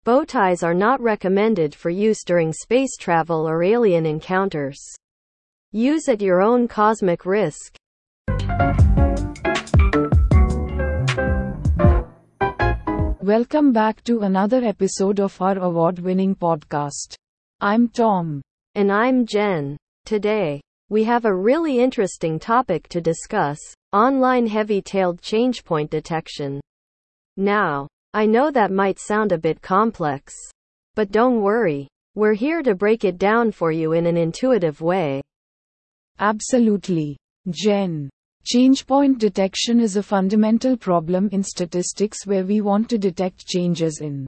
Bow 0.04 0.24
ties 0.24 0.62
are 0.62 0.72
not 0.72 1.02
recommended 1.02 1.74
for 1.74 1.90
use 1.90 2.24
during 2.24 2.50
space 2.50 2.96
travel 2.98 3.46
or 3.46 3.62
alien 3.62 4.06
encounters. 4.06 4.80
Use 5.72 6.08
at 6.08 6.22
your 6.22 6.40
own 6.40 6.66
cosmic 6.66 7.26
risk. 7.26 7.76
Welcome 13.22 13.72
back 13.72 14.02
to 14.02 14.22
another 14.22 14.64
episode 14.64 15.20
of 15.20 15.40
our 15.40 15.56
award 15.56 16.00
winning 16.00 16.34
podcast. 16.34 17.14
I'm 17.60 17.86
Tom. 17.86 18.42
And 18.74 18.90
I'm 18.90 19.26
Jen. 19.26 19.76
Today, 20.04 20.60
we 20.88 21.04
have 21.04 21.24
a 21.24 21.32
really 21.32 21.78
interesting 21.78 22.40
topic 22.40 22.88
to 22.88 23.00
discuss 23.00 23.60
online 23.92 24.48
heavy 24.48 24.82
tailed 24.82 25.22
change 25.22 25.62
point 25.64 25.88
detection. 25.88 26.60
Now, 27.36 27.86
I 28.12 28.26
know 28.26 28.50
that 28.50 28.72
might 28.72 28.98
sound 28.98 29.30
a 29.30 29.38
bit 29.38 29.62
complex. 29.62 30.34
But 30.96 31.12
don't 31.12 31.42
worry. 31.42 31.86
We're 32.16 32.34
here 32.34 32.60
to 32.64 32.74
break 32.74 33.04
it 33.04 33.18
down 33.18 33.52
for 33.52 33.70
you 33.70 33.92
in 33.92 34.06
an 34.06 34.16
intuitive 34.16 34.80
way. 34.80 35.22
Absolutely. 36.18 37.16
Jen. 37.48 38.10
Change 38.44 38.88
point 38.88 39.18
detection 39.18 39.78
is 39.78 39.94
a 39.94 40.02
fundamental 40.02 40.76
problem 40.76 41.28
in 41.30 41.44
statistics 41.44 42.26
where 42.26 42.44
we 42.44 42.60
want 42.60 42.88
to 42.90 42.98
detect 42.98 43.46
changes 43.46 44.00
in 44.00 44.26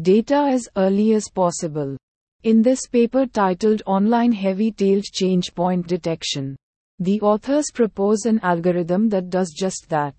data 0.00 0.36
as 0.52 0.68
early 0.76 1.14
as 1.14 1.28
possible. 1.28 1.96
In 2.44 2.62
this 2.62 2.86
paper 2.86 3.26
titled 3.26 3.82
Online 3.86 4.30
Heavy 4.30 4.70
Tailed 4.70 5.02
Change 5.02 5.52
Point 5.52 5.88
Detection, 5.88 6.54
the 7.00 7.20
authors 7.22 7.72
propose 7.74 8.24
an 8.24 8.38
algorithm 8.44 9.08
that 9.08 9.30
does 9.30 9.50
just 9.50 9.86
that. 9.88 10.14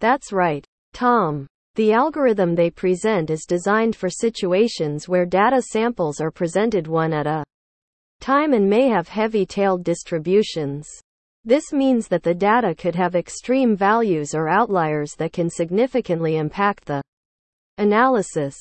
That's 0.00 0.32
right, 0.32 0.66
Tom. 0.94 1.46
The 1.76 1.92
algorithm 1.92 2.56
they 2.56 2.70
present 2.70 3.30
is 3.30 3.46
designed 3.46 3.94
for 3.94 4.10
situations 4.10 5.08
where 5.08 5.26
data 5.26 5.62
samples 5.62 6.20
are 6.20 6.32
presented 6.32 6.88
one 6.88 7.12
at 7.12 7.28
a 7.28 7.44
time 8.20 8.52
and 8.52 8.68
may 8.68 8.88
have 8.88 9.06
heavy 9.06 9.46
tailed 9.46 9.84
distributions. 9.84 10.88
This 11.48 11.72
means 11.72 12.08
that 12.08 12.22
the 12.22 12.34
data 12.34 12.74
could 12.74 12.94
have 12.96 13.14
extreme 13.14 13.74
values 13.74 14.34
or 14.34 14.50
outliers 14.50 15.14
that 15.14 15.32
can 15.32 15.48
significantly 15.48 16.36
impact 16.36 16.84
the 16.84 17.00
analysis. 17.78 18.54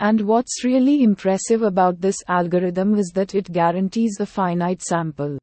And 0.00 0.20
what's 0.22 0.64
really 0.64 1.04
impressive 1.04 1.62
about 1.62 2.00
this 2.00 2.16
algorithm 2.26 2.96
is 2.96 3.12
that 3.14 3.36
it 3.36 3.52
guarantees 3.52 4.16
a 4.18 4.26
finite 4.26 4.82
sample 4.82 5.38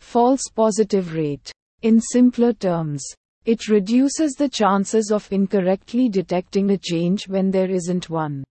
false 0.00 0.42
positive 0.56 1.14
rate. 1.14 1.52
In 1.82 2.00
simpler 2.00 2.52
terms, 2.52 3.04
it 3.44 3.68
reduces 3.68 4.32
the 4.32 4.48
chances 4.48 5.12
of 5.12 5.30
incorrectly 5.30 6.08
detecting 6.08 6.72
a 6.72 6.78
change 6.78 7.28
when 7.28 7.52
there 7.52 7.70
isn't 7.70 8.10
one. 8.10 8.42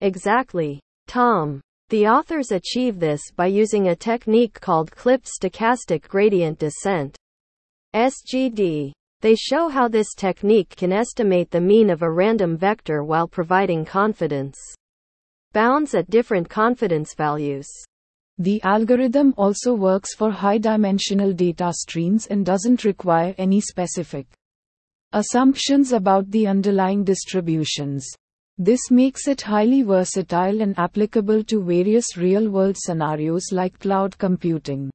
Exactly. 0.00 0.80
Tom. 1.06 1.60
The 1.92 2.06
authors 2.06 2.52
achieve 2.52 2.98
this 2.98 3.20
by 3.36 3.48
using 3.48 3.88
a 3.88 3.94
technique 3.94 4.58
called 4.58 4.90
clipped 4.90 5.26
stochastic 5.26 6.08
gradient 6.08 6.58
descent. 6.58 7.14
SGD. 7.94 8.92
They 9.20 9.34
show 9.34 9.68
how 9.68 9.88
this 9.88 10.14
technique 10.14 10.70
can 10.70 10.90
estimate 10.90 11.50
the 11.50 11.60
mean 11.60 11.90
of 11.90 12.00
a 12.00 12.10
random 12.10 12.56
vector 12.56 13.04
while 13.04 13.28
providing 13.28 13.84
confidence 13.84 14.58
bounds 15.52 15.94
at 15.94 16.08
different 16.08 16.48
confidence 16.48 17.12
values. 17.12 17.68
The 18.38 18.62
algorithm 18.62 19.34
also 19.36 19.74
works 19.74 20.14
for 20.14 20.30
high 20.30 20.56
dimensional 20.56 21.34
data 21.34 21.74
streams 21.74 22.26
and 22.26 22.46
doesn't 22.46 22.84
require 22.84 23.34
any 23.36 23.60
specific 23.60 24.26
assumptions 25.12 25.92
about 25.92 26.30
the 26.30 26.46
underlying 26.46 27.04
distributions. 27.04 28.10
This 28.58 28.90
makes 28.90 29.28
it 29.28 29.40
highly 29.40 29.82
versatile 29.82 30.60
and 30.60 30.78
applicable 30.78 31.42
to 31.44 31.62
various 31.62 32.16
real 32.16 32.50
world 32.50 32.76
scenarios 32.78 33.44
like 33.50 33.78
cloud 33.78 34.16
computing, 34.18 34.90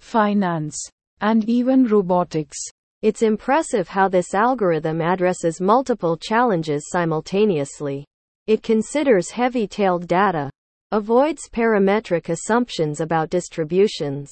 finance, 0.00 0.76
and 1.20 1.48
even 1.48 1.86
robotics. 1.86 2.58
It's 3.00 3.22
impressive 3.22 3.88
how 3.88 4.08
this 4.08 4.34
algorithm 4.34 5.00
addresses 5.00 5.60
multiple 5.60 6.16
challenges 6.16 6.88
simultaneously. 6.90 8.04
It 8.46 8.62
considers 8.62 9.30
heavy 9.30 9.66
tailed 9.66 10.06
data, 10.06 10.50
avoids 10.92 11.48
parametric 11.50 12.28
assumptions 12.28 13.00
about 13.00 13.30
distributions, 13.30 14.30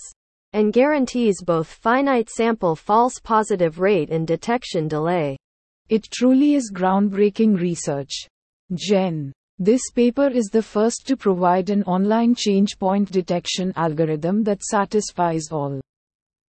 and 0.52 0.72
guarantees 0.72 1.42
both 1.42 1.66
finite 1.66 2.28
sample 2.28 2.76
false 2.76 3.18
positive 3.18 3.80
rate 3.80 4.10
and 4.10 4.26
detection 4.26 4.88
delay. 4.88 5.38
It 5.88 6.08
truly 6.12 6.54
is 6.54 6.70
groundbreaking 6.72 7.58
research. 7.58 8.28
Jen. 8.74 9.32
This 9.58 9.90
paper 9.90 10.28
is 10.28 10.46
the 10.46 10.62
first 10.62 11.06
to 11.06 11.16
provide 11.16 11.70
an 11.70 11.82
online 11.84 12.34
change 12.34 12.78
point 12.78 13.10
detection 13.12 13.72
algorithm 13.76 14.42
that 14.44 14.62
satisfies 14.62 15.48
all 15.50 15.80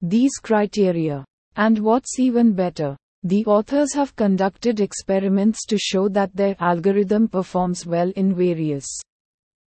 these 0.00 0.37
criteria. 0.37 1.25
And 1.56 1.78
what's 1.78 2.18
even 2.18 2.52
better, 2.52 2.97
the 3.23 3.44
authors 3.47 3.92
have 3.94 4.14
conducted 4.16 4.80
experiments 4.80 5.64
to 5.66 5.78
show 5.78 6.09
that 6.11 6.35
their 6.37 6.56
algorithm 6.61 7.28
performs 7.28 7.87
well 7.87 8.11
in 8.16 8.35
various 8.35 8.87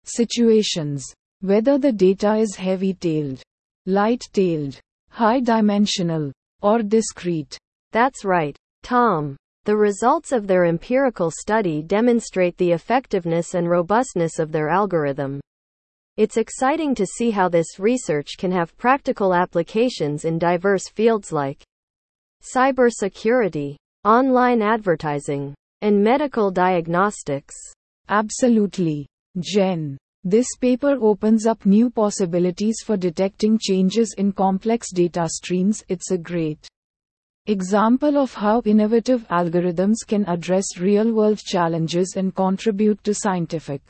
situations. 0.05 1.05
Whether 1.41 1.79
the 1.79 1.93
data 1.93 2.37
is 2.37 2.57
heavy 2.57 2.95
tailed, 2.95 3.43
light 3.87 4.23
tailed, 4.33 4.79
high 5.11 5.41
dimensional, 5.41 6.33
or 6.63 6.83
discrete. 6.83 7.57
That's 7.93 8.25
right, 8.25 8.57
Tom. 8.83 9.37
The 9.69 9.77
results 9.77 10.33
of 10.33 10.47
their 10.47 10.65
empirical 10.65 11.31
study 11.31 11.83
demonstrate 11.83 12.57
the 12.57 12.73
effectiveness 12.73 13.53
and 13.53 13.69
robustness 13.69 14.39
of 14.39 14.51
their 14.51 14.71
algorithm. 14.71 15.43
It's 16.17 16.39
exciting 16.39 16.95
to 16.95 17.05
see 17.05 17.31
how 17.31 17.51
this 17.51 17.79
research 17.79 18.39
can 18.39 18.51
have 18.51 18.75
practical 18.79 19.35
applications 19.35 20.25
in 20.25 20.39
diverse 20.39 20.89
fields 20.89 21.33
like 21.33 21.63
cybersecurity, 22.43 23.77
online 24.07 24.63
advertising, 24.63 25.55
and 25.83 26.03
medical 26.03 26.51
diagnostics. 26.51 27.55
Absolutely. 28.09 29.07
Jen. 29.39 29.99
This 30.25 30.47
paper 30.59 30.97
opens 30.99 31.45
up 31.45 31.67
new 31.67 31.91
possibilities 31.91 32.79
for 32.83 32.97
detecting 32.97 33.59
changes 33.61 34.15
in 34.17 34.33
complex 34.33 34.91
data 34.95 35.29
streams. 35.29 35.85
It's 35.91 36.11
a 36.11 36.17
great 36.17 36.67
example 37.49 38.19
of 38.19 38.35
how 38.35 38.61
innovative 38.67 39.27
algorithms 39.29 40.07
can 40.07 40.23
address 40.29 40.79
real 40.79 41.15
world 41.15 41.39
challenges 41.39 42.15
and 42.17 42.35
contribute 42.35 43.03
to 43.05 43.15
scientific 43.15 43.81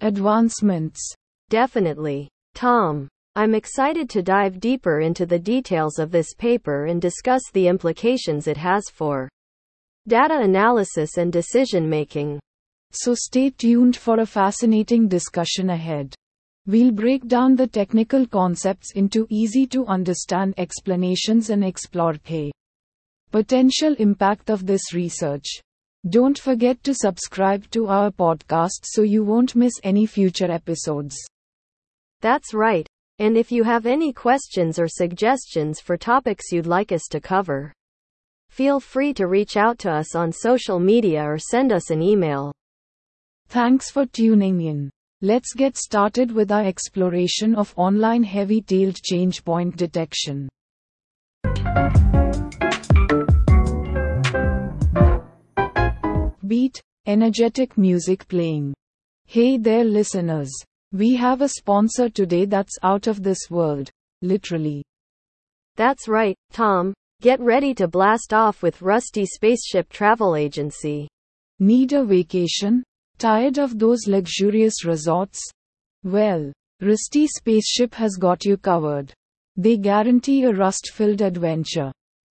advancements. 0.00 1.00
Definitely. 1.48 2.28
Tom. 2.54 3.08
I'm 3.36 3.54
excited 3.54 4.10
to 4.10 4.22
dive 4.22 4.58
deeper 4.58 5.00
into 5.00 5.26
the 5.26 5.38
details 5.38 6.00
of 6.00 6.10
this 6.10 6.34
paper 6.34 6.86
and 6.86 7.00
discuss 7.00 7.40
the 7.52 7.68
implications 7.68 8.48
it 8.48 8.56
has 8.56 8.82
for 8.92 9.28
data 10.08 10.40
analysis 10.40 11.18
and 11.18 11.32
decision 11.32 11.88
making. 11.88 12.40
So 12.90 13.14
stay 13.14 13.50
tuned 13.50 13.96
for 13.96 14.18
a 14.18 14.26
fascinating 14.26 15.06
discussion 15.06 15.70
ahead. 15.70 16.14
We'll 16.66 16.90
break 16.90 17.28
down 17.28 17.54
the 17.54 17.68
technical 17.68 18.26
concepts 18.26 18.92
into 18.96 19.26
easy 19.30 19.66
to 19.68 19.86
understand 19.86 20.54
explanations 20.58 21.48
and 21.50 21.64
explore 21.64 22.14
the 22.24 22.50
potential 23.32 23.94
impact 23.98 24.50
of 24.50 24.66
this 24.66 24.92
research. 24.92 25.46
Don't 26.08 26.38
forget 26.38 26.84
to 26.84 26.94
subscribe 26.94 27.70
to 27.70 27.86
our 27.86 28.10
podcast 28.10 28.84
so 28.84 29.02
you 29.02 29.24
won't 29.24 29.56
miss 29.56 29.72
any 29.82 30.04
future 30.04 30.50
episodes. 30.50 31.16
That's 32.20 32.52
right. 32.52 32.86
And 33.18 33.36
if 33.36 33.50
you 33.50 33.64
have 33.64 33.86
any 33.86 34.12
questions 34.12 34.78
or 34.78 34.86
suggestions 34.86 35.80
for 35.80 35.96
topics 35.96 36.52
you'd 36.52 36.66
like 36.66 36.92
us 36.92 37.08
to 37.10 37.20
cover, 37.20 37.72
feel 38.50 38.80
free 38.80 39.14
to 39.14 39.28
reach 39.28 39.56
out 39.56 39.78
to 39.80 39.90
us 39.90 40.14
on 40.14 40.30
social 40.30 40.78
media 40.78 41.24
or 41.24 41.38
send 41.38 41.72
us 41.72 41.90
an 41.90 42.02
email. 42.02 42.52
Thanks 43.48 43.90
for 43.90 44.04
tuning 44.04 44.60
in. 44.60 44.90
Let's 45.22 45.54
get 45.54 45.76
started 45.78 46.32
with 46.32 46.52
our 46.52 46.64
exploration 46.64 47.54
of 47.54 47.72
online 47.76 48.24
heavy 48.24 48.60
tailed 48.60 48.96
change 48.96 49.44
point 49.44 49.76
detection. 49.76 50.48
Beat, 56.46 56.80
energetic 57.06 57.78
music 57.78 58.26
playing. 58.26 58.74
Hey 59.26 59.58
there, 59.58 59.84
listeners. 59.84 60.50
We 60.92 61.14
have 61.16 61.40
a 61.40 61.48
sponsor 61.48 62.08
today 62.08 62.46
that's 62.46 62.78
out 62.82 63.06
of 63.06 63.22
this 63.22 63.48
world. 63.48 63.88
Literally. 64.22 64.82
That's 65.76 66.08
right, 66.08 66.36
Tom. 66.52 66.94
Get 67.20 67.40
ready 67.40 67.74
to 67.74 67.86
blast 67.86 68.34
off 68.34 68.62
with 68.62 68.82
Rusty 68.82 69.24
Spaceship 69.24 69.88
Travel 69.88 70.34
Agency. 70.34 71.08
Need 71.60 71.92
a 71.92 72.04
vacation? 72.04 72.82
Tired 73.18 73.58
of 73.58 73.78
those 73.78 74.08
luxurious 74.08 74.84
resorts? 74.84 75.40
Well, 76.02 76.52
Rusty 76.80 77.28
Spaceship 77.28 77.94
has 77.94 78.16
got 78.16 78.44
you 78.44 78.56
covered. 78.56 79.14
They 79.56 79.76
guarantee 79.76 80.42
a 80.42 80.52
rust 80.52 80.90
filled 80.92 81.20
adventure. 81.20 81.92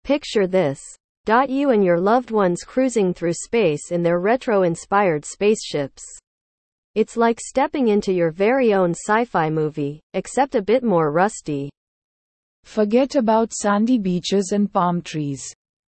Picture 0.03 0.49
this. 0.49 0.83
You 1.25 1.71
and 1.71 1.85
your 1.85 2.01
loved 2.01 2.33
ones 2.33 2.65
cruising 2.65 3.15
through 3.15 3.35
space 3.35 3.93
in 3.93 4.03
their 4.03 4.19
retro 4.19 4.65
inspired 4.65 5.25
spaceships. 5.25 6.03
It's 6.97 7.17
like 7.17 7.39
stepping 7.41 7.89
into 7.89 8.13
your 8.13 8.33
very 8.33 8.75
own 8.75 8.91
sci 8.91 9.25
fi 9.27 9.49
movie, 9.49 10.01
except 10.15 10.57
a 10.57 10.63
bit 10.63 10.83
more 10.83 11.13
rusty. 11.13 11.71
Forget 12.65 13.15
about 13.15 13.53
sandy 13.53 13.99
beaches 13.99 14.51
and 14.53 14.73
palm 14.73 15.01
trees. 15.01 15.45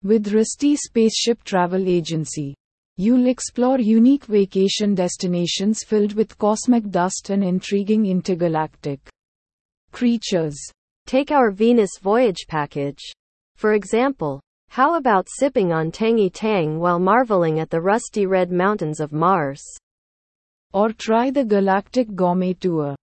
With 0.04 0.34
Rusty 0.34 0.76
Spaceship 0.76 1.44
Travel 1.44 1.88
Agency, 1.88 2.56
you'll 2.98 3.28
explore 3.28 3.80
unique 3.80 4.26
vacation 4.26 4.96
destinations 4.96 5.84
filled 5.84 6.14
with 6.14 6.38
cosmic 6.40 6.90
dust 6.90 7.30
and 7.30 7.44
intriguing 7.44 8.08
intergalactic 8.08 9.00
creatures. 9.92 10.60
Take 11.06 11.32
our 11.32 11.52
Venus 11.52 12.00
voyage 12.02 12.46
package. 12.48 13.02
For 13.58 13.74
example, 13.74 14.42
how 14.70 14.96
about 14.96 15.28
sipping 15.30 15.74
on 15.74 15.92
tangy 15.92 16.30
tang 16.30 16.80
while 16.80 17.00
marveling 17.00 17.60
at 17.60 17.70
the 17.70 17.82
rusty 17.82 18.26
red 18.26 18.52
mountains 18.52 19.00
of 19.00 19.12
Mars? 19.12 19.62
Or 20.74 20.94
try 20.94 21.32
the 21.32 21.44
Galactic 21.44 22.16
Gourmet 22.16 22.54
Tour. 22.54 22.96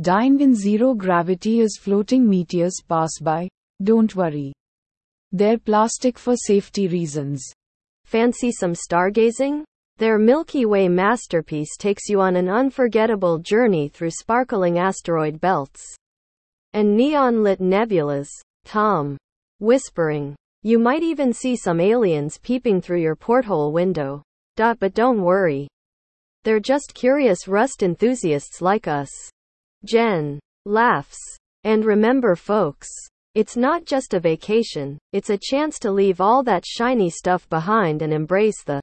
Dine 0.00 0.40
in 0.40 0.54
zero 0.54 0.94
gravity 0.94 1.60
as 1.62 1.76
floating 1.80 2.28
meteors 2.28 2.76
pass 2.88 3.18
by. 3.20 3.48
Don't 3.82 4.14
worry. 4.14 4.52
They're 5.32 5.58
plastic 5.58 6.18
for 6.18 6.36
safety 6.36 6.88
reasons. 6.88 7.44
Fancy 8.04 8.52
some 8.52 8.74
stargazing? 8.74 9.64
Their 9.98 10.18
Milky 10.18 10.66
Way 10.66 10.88
masterpiece 10.88 11.76
takes 11.78 12.08
you 12.08 12.20
on 12.20 12.36
an 12.36 12.48
unforgettable 12.48 13.38
journey 13.38 13.88
through 13.88 14.10
sparkling 14.10 14.78
asteroid 14.78 15.40
belts 15.40 15.96
and 16.76 16.94
neon 16.94 17.42
lit 17.42 17.58
nebulas. 17.58 18.28
Tom. 18.66 19.16
Whispering. 19.60 20.36
You 20.66 20.80
might 20.80 21.04
even 21.04 21.32
see 21.32 21.54
some 21.54 21.78
aliens 21.78 22.38
peeping 22.42 22.80
through 22.80 23.00
your 23.00 23.14
porthole 23.14 23.70
window. 23.70 24.24
But 24.56 24.94
don't 24.94 25.22
worry. 25.22 25.68
They're 26.42 26.58
just 26.58 26.92
curious 26.92 27.46
rust 27.46 27.84
enthusiasts 27.84 28.60
like 28.60 28.88
us. 28.88 29.08
Jen 29.84 30.40
laughs. 30.64 31.20
And 31.62 31.84
remember, 31.84 32.34
folks, 32.34 32.88
it's 33.36 33.56
not 33.56 33.84
just 33.84 34.12
a 34.12 34.18
vacation, 34.18 34.98
it's 35.12 35.30
a 35.30 35.38
chance 35.40 35.78
to 35.78 35.92
leave 35.92 36.20
all 36.20 36.42
that 36.42 36.66
shiny 36.66 37.10
stuff 37.10 37.48
behind 37.48 38.02
and 38.02 38.12
embrace 38.12 38.64
the 38.64 38.80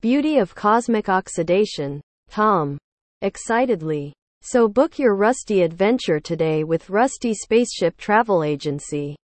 beauty 0.00 0.38
of 0.38 0.54
cosmic 0.54 1.08
oxidation. 1.08 2.00
Tom. 2.28 2.78
Excitedly. 3.20 4.12
So 4.42 4.68
book 4.68 4.96
your 4.96 5.16
Rusty 5.16 5.62
adventure 5.62 6.20
today 6.20 6.62
with 6.62 6.88
Rusty 6.88 7.34
Spaceship 7.34 7.96
Travel 7.96 8.44
Agency. 8.44 9.16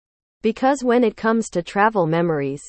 Because 0.45 0.85
when 0.85 1.05
it 1.05 1.17
comes 1.17 1.49
to 1.49 1.63
travel 1.63 2.05
memories, 2.07 2.63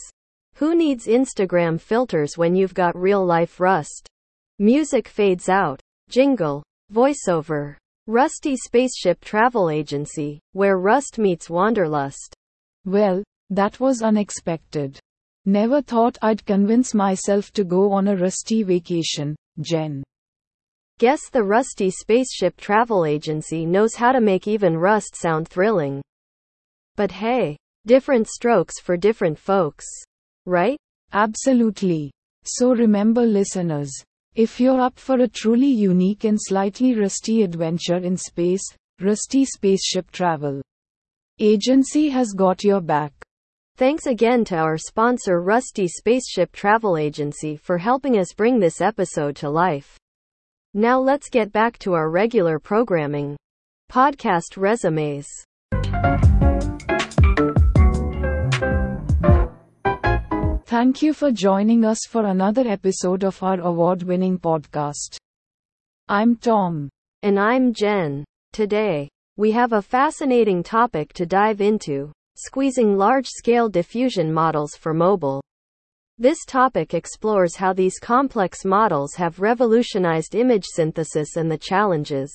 who 0.53 0.75
needs 0.75 1.07
Instagram 1.07 1.77
filters 1.77 2.38
when 2.38 2.55
you've 2.55 2.73
got 2.73 2.95
real 2.95 3.25
life 3.25 3.59
rust? 3.59 4.07
Music 4.59 5.09
fades 5.09 5.49
out. 5.49 5.81
Jingle. 6.07 6.63
Voiceover. 6.93 7.75
Rusty 8.07 8.55
Spaceship 8.55 9.19
Travel 9.19 9.69
Agency, 9.69 10.39
where 10.53 10.77
rust 10.77 11.17
meets 11.17 11.49
wanderlust. 11.49 12.33
Well, 12.85 13.25
that 13.49 13.81
was 13.81 14.01
unexpected. 14.01 14.97
Never 15.45 15.81
thought 15.81 16.17
I'd 16.21 16.45
convince 16.45 16.93
myself 16.93 17.51
to 17.51 17.65
go 17.65 17.91
on 17.91 18.07
a 18.07 18.15
rusty 18.15 18.63
vacation, 18.63 19.35
Jen. 19.59 20.01
Guess 20.99 21.29
the 21.29 21.43
Rusty 21.43 21.89
Spaceship 21.91 22.55
Travel 22.55 23.03
Agency 23.03 23.65
knows 23.65 23.95
how 23.95 24.13
to 24.13 24.21
make 24.21 24.47
even 24.47 24.77
rust 24.77 25.17
sound 25.17 25.49
thrilling. 25.49 26.01
But 26.95 27.11
hey, 27.11 27.57
different 27.85 28.27
strokes 28.27 28.79
for 28.79 28.97
different 28.97 29.37
folks. 29.37 29.85
Right? 30.45 30.77
Absolutely. 31.13 32.11
So 32.43 32.73
remember, 32.73 33.21
listeners, 33.21 33.91
if 34.35 34.59
you're 34.59 34.81
up 34.81 34.99
for 34.99 35.19
a 35.21 35.27
truly 35.27 35.67
unique 35.67 36.23
and 36.25 36.37
slightly 36.39 36.93
rusty 36.93 37.43
adventure 37.43 37.97
in 37.97 38.17
space, 38.17 38.63
Rusty 38.99 39.45
Spaceship 39.45 40.11
Travel 40.11 40.61
Agency 41.39 42.09
has 42.09 42.31
got 42.31 42.63
your 42.63 42.81
back. 42.81 43.13
Thanks 43.77 44.07
again 44.07 44.45
to 44.45 44.55
our 44.55 44.77
sponsor 44.77 45.41
Rusty 45.41 45.87
Spaceship 45.87 46.53
Travel 46.53 46.97
Agency 46.97 47.57
for 47.57 47.77
helping 47.77 48.17
us 48.17 48.33
bring 48.33 48.59
this 48.59 48.79
episode 48.79 49.35
to 49.37 49.49
life. 49.49 49.97
Now 50.73 50.99
let's 50.99 51.29
get 51.29 51.51
back 51.51 51.77
to 51.79 51.93
our 51.93 52.09
regular 52.09 52.57
programming. 52.57 53.35
Podcast 53.91 54.55
resumes. 54.55 55.27
Thank 60.75 61.01
you 61.01 61.13
for 61.13 61.31
joining 61.31 61.85
us 61.85 61.99
for 62.05 62.25
another 62.25 62.67
episode 62.67 63.23
of 63.23 63.41
our 63.41 63.61
award 63.61 64.03
winning 64.03 64.38
podcast. 64.38 65.15
I'm 66.09 66.35
Tom. 66.35 66.89
And 67.23 67.39
I'm 67.39 67.71
Jen. 67.71 68.25
Today, 68.51 69.07
we 69.38 69.53
have 69.53 69.71
a 69.71 69.81
fascinating 69.81 70.63
topic 70.63 71.13
to 71.13 71.25
dive 71.25 71.61
into 71.61 72.11
squeezing 72.35 72.97
large 72.97 73.25
scale 73.25 73.69
diffusion 73.69 74.33
models 74.33 74.75
for 74.75 74.93
mobile. 74.93 75.41
This 76.17 76.43
topic 76.45 76.93
explores 76.93 77.55
how 77.55 77.71
these 77.71 77.97
complex 77.97 78.65
models 78.65 79.15
have 79.15 79.39
revolutionized 79.39 80.35
image 80.35 80.65
synthesis 80.65 81.38
and 81.38 81.49
the 81.49 81.57
challenges 81.57 82.29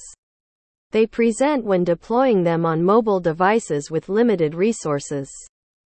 they 0.93 1.07
present 1.07 1.63
when 1.63 1.85
deploying 1.85 2.43
them 2.43 2.65
on 2.65 2.83
mobile 2.83 3.21
devices 3.21 3.91
with 3.91 4.09
limited 4.09 4.55
resources. 4.55 5.31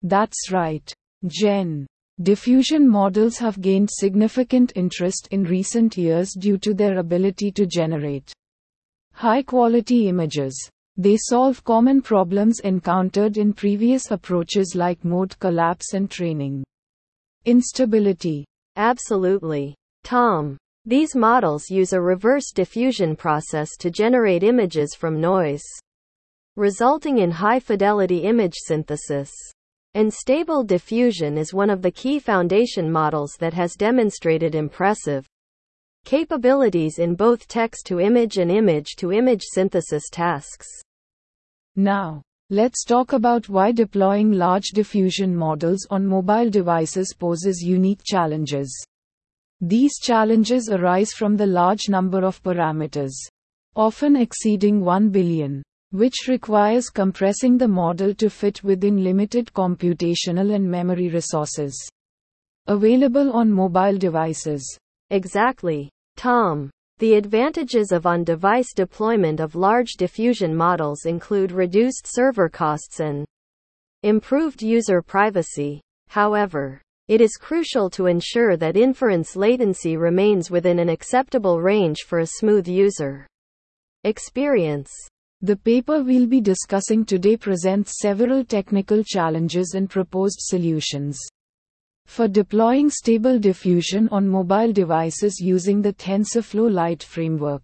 That's 0.03 0.51
right, 0.51 0.93
Jen. 1.29 1.87
Diffusion 2.21 2.87
models 2.87 3.39
have 3.39 3.61
gained 3.63 3.89
significant 3.91 4.73
interest 4.75 5.29
in 5.31 5.45
recent 5.45 5.97
years 5.97 6.35
due 6.39 6.59
to 6.59 6.75
their 6.75 6.99
ability 6.99 7.51
to 7.53 7.65
generate 7.65 8.31
high 9.15 9.43
quality 9.43 10.09
images. 10.09 10.55
They 10.99 11.17
solve 11.17 11.65
common 11.65 12.03
problems 12.03 12.61
encountered 12.61 13.39
in 13.39 13.55
previous 13.55 14.11
approaches 14.11 14.75
like 14.75 15.07
mode 15.07 15.39
collapse 15.39 15.95
and 15.95 16.11
training. 16.11 16.65
Instability. 17.47 18.45
Absolutely. 18.77 19.75
Tom. 20.05 20.59
These 20.85 21.17
models 21.17 21.71
use 21.71 21.95
a 21.95 22.01
reverse 22.01 22.53
diffusion 22.53 23.17
process 23.17 23.71
to 23.79 23.91
generate 23.91 24.43
images 24.43 24.95
from 24.95 25.19
noise, 25.19 25.65
resulting 26.57 27.19
in 27.19 27.31
high 27.31 27.61
fidelity 27.61 28.19
image 28.19 28.55
synthesis. 28.57 29.33
And 29.95 30.13
stable 30.13 30.65
diffusion 30.65 31.37
is 31.37 31.53
one 31.53 31.69
of 31.69 31.83
the 31.83 31.91
key 31.91 32.19
foundation 32.19 32.91
models 32.91 33.37
that 33.41 33.53
has 33.53 33.75
demonstrated 33.75 34.55
impressive 34.55 35.27
capabilities 36.05 36.99
in 36.99 37.15
both 37.15 37.47
text 37.47 37.87
to 37.87 38.01
image 38.01 38.39
and 38.39 38.51
image 38.51 38.97
to 38.97 39.13
image 39.13 39.43
synthesis 39.43 40.05
tasks. 40.11 40.67
Now, 41.77 42.23
let's 42.49 42.85
talk 42.85 43.13
about 43.13 43.49
why 43.49 43.71
deploying 43.71 44.33
large 44.33 44.69
diffusion 44.69 45.37
models 45.37 45.87
on 45.91 46.07
mobile 46.07 46.49
devices 46.49 47.15
poses 47.19 47.63
unique 47.63 48.03
challenges. 48.03 48.85
These 49.61 49.99
challenges 50.01 50.71
arise 50.71 51.13
from 51.13 51.37
the 51.37 51.47
large 51.47 51.89
number 51.89 52.25
of 52.25 52.43
parameters, 52.43 53.13
often 53.77 54.17
exceeding 54.17 54.81
1 54.81 55.11
billion 55.11 55.63
which 55.93 56.27
requires 56.29 56.89
compressing 56.91 57.59
the 57.59 57.69
model 57.69 58.15
to 58.15 58.29
fit 58.29 58.65
within 58.65 59.05
limited 59.05 59.53
computational 59.55 60.55
and 60.55 60.69
memory 60.69 61.09
resources 61.09 61.89
available 62.67 63.33
on 63.33 63.51
mobile 63.51 63.99
devices. 63.99 64.79
Exactly. 65.11 65.91
Tom. 66.17 66.71
The 66.99 67.15
advantages 67.15 67.91
of 67.91 68.07
on 68.07 68.23
device 68.23 68.73
deployment 68.75 69.41
of 69.41 69.55
large 69.55 69.95
diffusion 69.99 70.55
models 70.55 71.05
include 71.05 71.51
reduced 71.51 72.07
server 72.07 72.49
costs 72.49 73.01
and 73.01 73.27
improved 74.03 74.63
user 74.63 75.03
privacy. 75.03 75.81
However, 76.09 76.81
it 77.09 77.21
is 77.21 77.37
crucial 77.37 77.91
to 77.91 78.07
ensure 78.07 78.57
that 78.57 78.77
inference 78.77 79.35
latency 79.35 79.97
remains 79.97 80.51
within 80.51 80.79
an 80.79 80.89
acceptable 80.89 81.61
range 81.61 82.03
for 82.07 82.21
a 82.21 82.27
smooth 82.27 82.69
user 82.69 83.27
experience. 84.05 84.91
The 85.45 85.57
paper 85.57 86.05
we'll 86.05 86.29
be 86.29 86.41
discussing 86.41 87.05
today 87.05 87.37
presents 87.37 87.99
several 88.01 88.45
technical 88.45 89.03
challenges 89.03 89.75
and 89.75 89.91
proposed 89.91 90.39
solutions. 90.39 91.19
For 92.07 92.29
deploying 92.29 92.91
stable 92.91 93.41
diffusion 93.41 94.09
on 94.11 94.29
mobile 94.29 94.73
devices 94.73 95.41
using 95.41 95.83
the 95.83 95.95
TensorFlow 95.95 96.73
Lite 96.73 97.03
framework. 97.03 97.63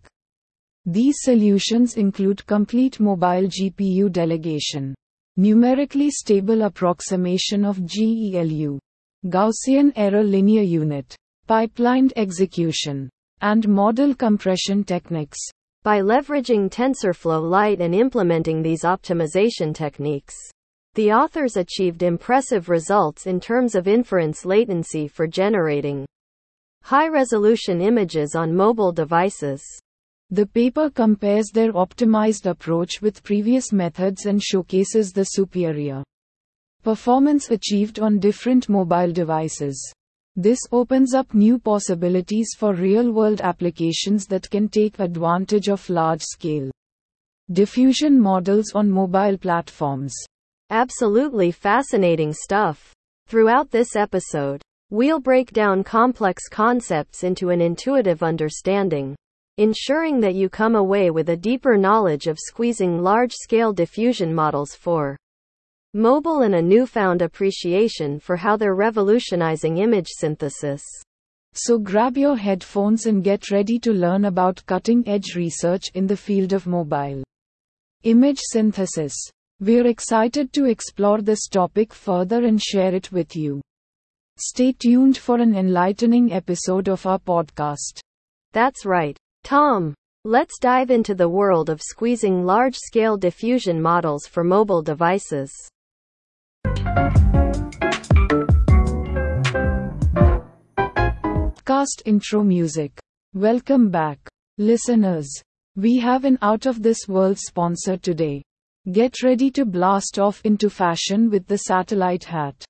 These 0.86 1.18
solutions 1.20 1.96
include 1.96 2.44
complete 2.46 2.98
mobile 2.98 3.46
GPU 3.46 4.10
delegation, 4.10 4.92
numerically 5.36 6.10
stable 6.10 6.62
approximation 6.62 7.64
of 7.64 7.86
GELU, 7.86 8.80
Gaussian 9.26 9.92
error 9.94 10.24
linear 10.24 10.62
unit, 10.62 11.14
pipelined 11.48 12.12
execution, 12.16 13.08
and 13.40 13.68
model 13.68 14.16
compression 14.16 14.82
techniques. 14.82 15.38
By 15.88 16.02
leveraging 16.02 16.68
TensorFlow 16.68 17.48
Lite 17.48 17.80
and 17.80 17.94
implementing 17.94 18.60
these 18.60 18.82
optimization 18.82 19.74
techniques, 19.74 20.36
the 20.92 21.12
authors 21.12 21.56
achieved 21.56 22.02
impressive 22.02 22.68
results 22.68 23.26
in 23.26 23.40
terms 23.40 23.74
of 23.74 23.88
inference 23.88 24.44
latency 24.44 25.08
for 25.08 25.26
generating 25.26 26.04
high 26.82 27.08
resolution 27.08 27.80
images 27.80 28.34
on 28.34 28.54
mobile 28.54 28.92
devices. 28.92 29.64
The 30.28 30.44
paper 30.44 30.90
compares 30.90 31.46
their 31.54 31.72
optimized 31.72 32.44
approach 32.44 33.00
with 33.00 33.22
previous 33.22 33.72
methods 33.72 34.26
and 34.26 34.42
showcases 34.42 35.12
the 35.12 35.24
superior 35.24 36.04
performance 36.82 37.50
achieved 37.50 37.98
on 37.98 38.18
different 38.18 38.68
mobile 38.68 39.10
devices. 39.10 39.90
This 40.40 40.60
opens 40.70 41.14
up 41.14 41.34
new 41.34 41.58
possibilities 41.58 42.50
for 42.56 42.72
real 42.72 43.10
world 43.10 43.40
applications 43.40 44.24
that 44.28 44.48
can 44.48 44.68
take 44.68 45.00
advantage 45.00 45.66
of 45.66 45.90
large 45.90 46.22
scale 46.22 46.70
diffusion 47.50 48.20
models 48.20 48.70
on 48.72 48.88
mobile 48.88 49.36
platforms. 49.36 50.14
Absolutely 50.70 51.50
fascinating 51.50 52.32
stuff. 52.32 52.92
Throughout 53.26 53.72
this 53.72 53.96
episode, 53.96 54.62
we'll 54.90 55.18
break 55.18 55.50
down 55.50 55.82
complex 55.82 56.48
concepts 56.48 57.24
into 57.24 57.50
an 57.50 57.60
intuitive 57.60 58.22
understanding, 58.22 59.16
ensuring 59.56 60.20
that 60.20 60.36
you 60.36 60.48
come 60.48 60.76
away 60.76 61.10
with 61.10 61.30
a 61.30 61.36
deeper 61.36 61.76
knowledge 61.76 62.28
of 62.28 62.38
squeezing 62.38 63.02
large 63.02 63.32
scale 63.32 63.72
diffusion 63.72 64.32
models 64.32 64.72
for 64.72 65.16
mobile 65.94 66.42
and 66.42 66.54
a 66.54 66.62
newfound 66.62 67.22
appreciation 67.22 68.20
for 68.20 68.36
how 68.36 68.56
they're 68.56 68.74
revolutionizing 68.74 69.78
image 69.78 70.08
synthesis. 70.08 70.82
So 71.54 71.78
grab 71.78 72.16
your 72.16 72.36
headphones 72.36 73.06
and 73.06 73.24
get 73.24 73.50
ready 73.50 73.78
to 73.80 73.92
learn 73.92 74.26
about 74.26 74.64
cutting 74.66 75.02
edge 75.08 75.34
research 75.34 75.86
in 75.94 76.06
the 76.06 76.16
field 76.16 76.52
of 76.52 76.66
mobile 76.66 77.24
image 78.04 78.40
synthesis. 78.52 79.14
We're 79.60 79.86
excited 79.86 80.52
to 80.52 80.66
explore 80.66 81.20
this 81.20 81.48
topic 81.48 81.92
further 81.92 82.44
and 82.44 82.62
share 82.62 82.94
it 82.94 83.10
with 83.10 83.34
you. 83.34 83.60
Stay 84.36 84.72
tuned 84.72 85.16
for 85.16 85.40
an 85.40 85.56
enlightening 85.56 86.32
episode 86.32 86.88
of 86.88 87.04
our 87.06 87.18
podcast. 87.18 87.98
That's 88.52 88.86
right. 88.86 89.16
Tom, 89.42 89.94
let's 90.24 90.58
dive 90.60 90.90
into 90.90 91.14
the 91.14 91.28
world 91.28 91.70
of 91.70 91.82
squeezing 91.82 92.44
large 92.44 92.76
scale 92.76 93.16
diffusion 93.16 93.82
models 93.82 94.26
for 94.26 94.44
mobile 94.44 94.82
devices. 94.82 95.50
Cast 101.64 102.02
intro 102.06 102.42
music. 102.42 102.98
Welcome 103.34 103.90
back, 103.90 104.18
listeners. 104.56 105.28
We 105.76 105.98
have 105.98 106.24
an 106.24 106.38
out 106.42 106.66
of 106.66 106.82
this 106.82 107.06
world 107.06 107.38
sponsor 107.38 107.96
today. 107.96 108.42
Get 108.90 109.22
ready 109.22 109.50
to 109.50 109.64
blast 109.64 110.18
off 110.18 110.40
into 110.44 110.70
fashion 110.70 111.30
with 111.30 111.46
the 111.46 111.58
satellite 111.58 112.24
hat. 112.24 112.64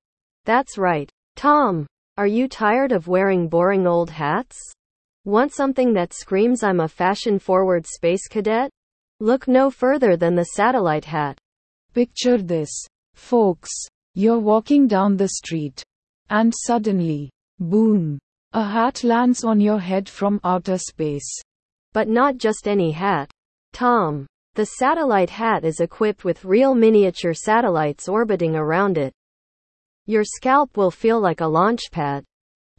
That's 0.45 0.77
right. 0.77 1.09
Tom, 1.37 1.87
are 2.17 2.27
you 2.27 2.49
tired 2.49 2.91
of 2.91 3.07
wearing 3.07 3.49
boring 3.49 3.87
old 3.87 4.11
hats? 4.11 4.59
Want 5.25 5.53
something 5.53 5.93
that 5.95 6.13
screams 6.13 6.63
I'm 6.63 6.81
a 6.81 6.89
fashion 6.89 7.39
forward 7.39 7.87
space 7.87 8.27
cadet? 8.29 8.71
Look 9.21 9.47
no 9.47 9.71
further 9.71 10.17
than 10.17 10.35
the 10.35 10.45
satellite 10.57 11.05
hat. 11.05 11.39
Picture 11.95 12.39
this, 12.39 12.71
folks. 13.15 13.71
You're 14.19 14.41
walking 14.41 14.89
down 14.89 15.17
the 15.17 15.29
street. 15.29 15.81
And 16.29 16.53
suddenly, 16.67 17.31
boom, 17.61 18.19
a 18.53 18.65
hat 18.65 19.05
lands 19.05 19.45
on 19.45 19.61
your 19.61 19.79
head 19.79 20.09
from 20.09 20.41
outer 20.43 20.77
space. 20.77 21.31
But 21.93 22.09
not 22.09 22.37
just 22.37 22.67
any 22.67 22.91
hat. 22.91 23.31
Tom. 23.73 24.27
The 24.57 24.67
satellite 24.67 25.31
hat 25.31 25.65
is 25.65 25.79
equipped 25.79 26.25
with 26.25 26.45
real 26.45 26.75
miniature 26.75 27.33
satellites 27.33 28.09
orbiting 28.09 28.57
around 28.57 28.99
it. 28.99 29.13
Your 30.07 30.25
scalp 30.25 30.77
will 30.77 30.91
feel 30.91 31.21
like 31.21 31.41
a 31.41 31.47
launch 31.47 31.83
pad. 31.93 32.25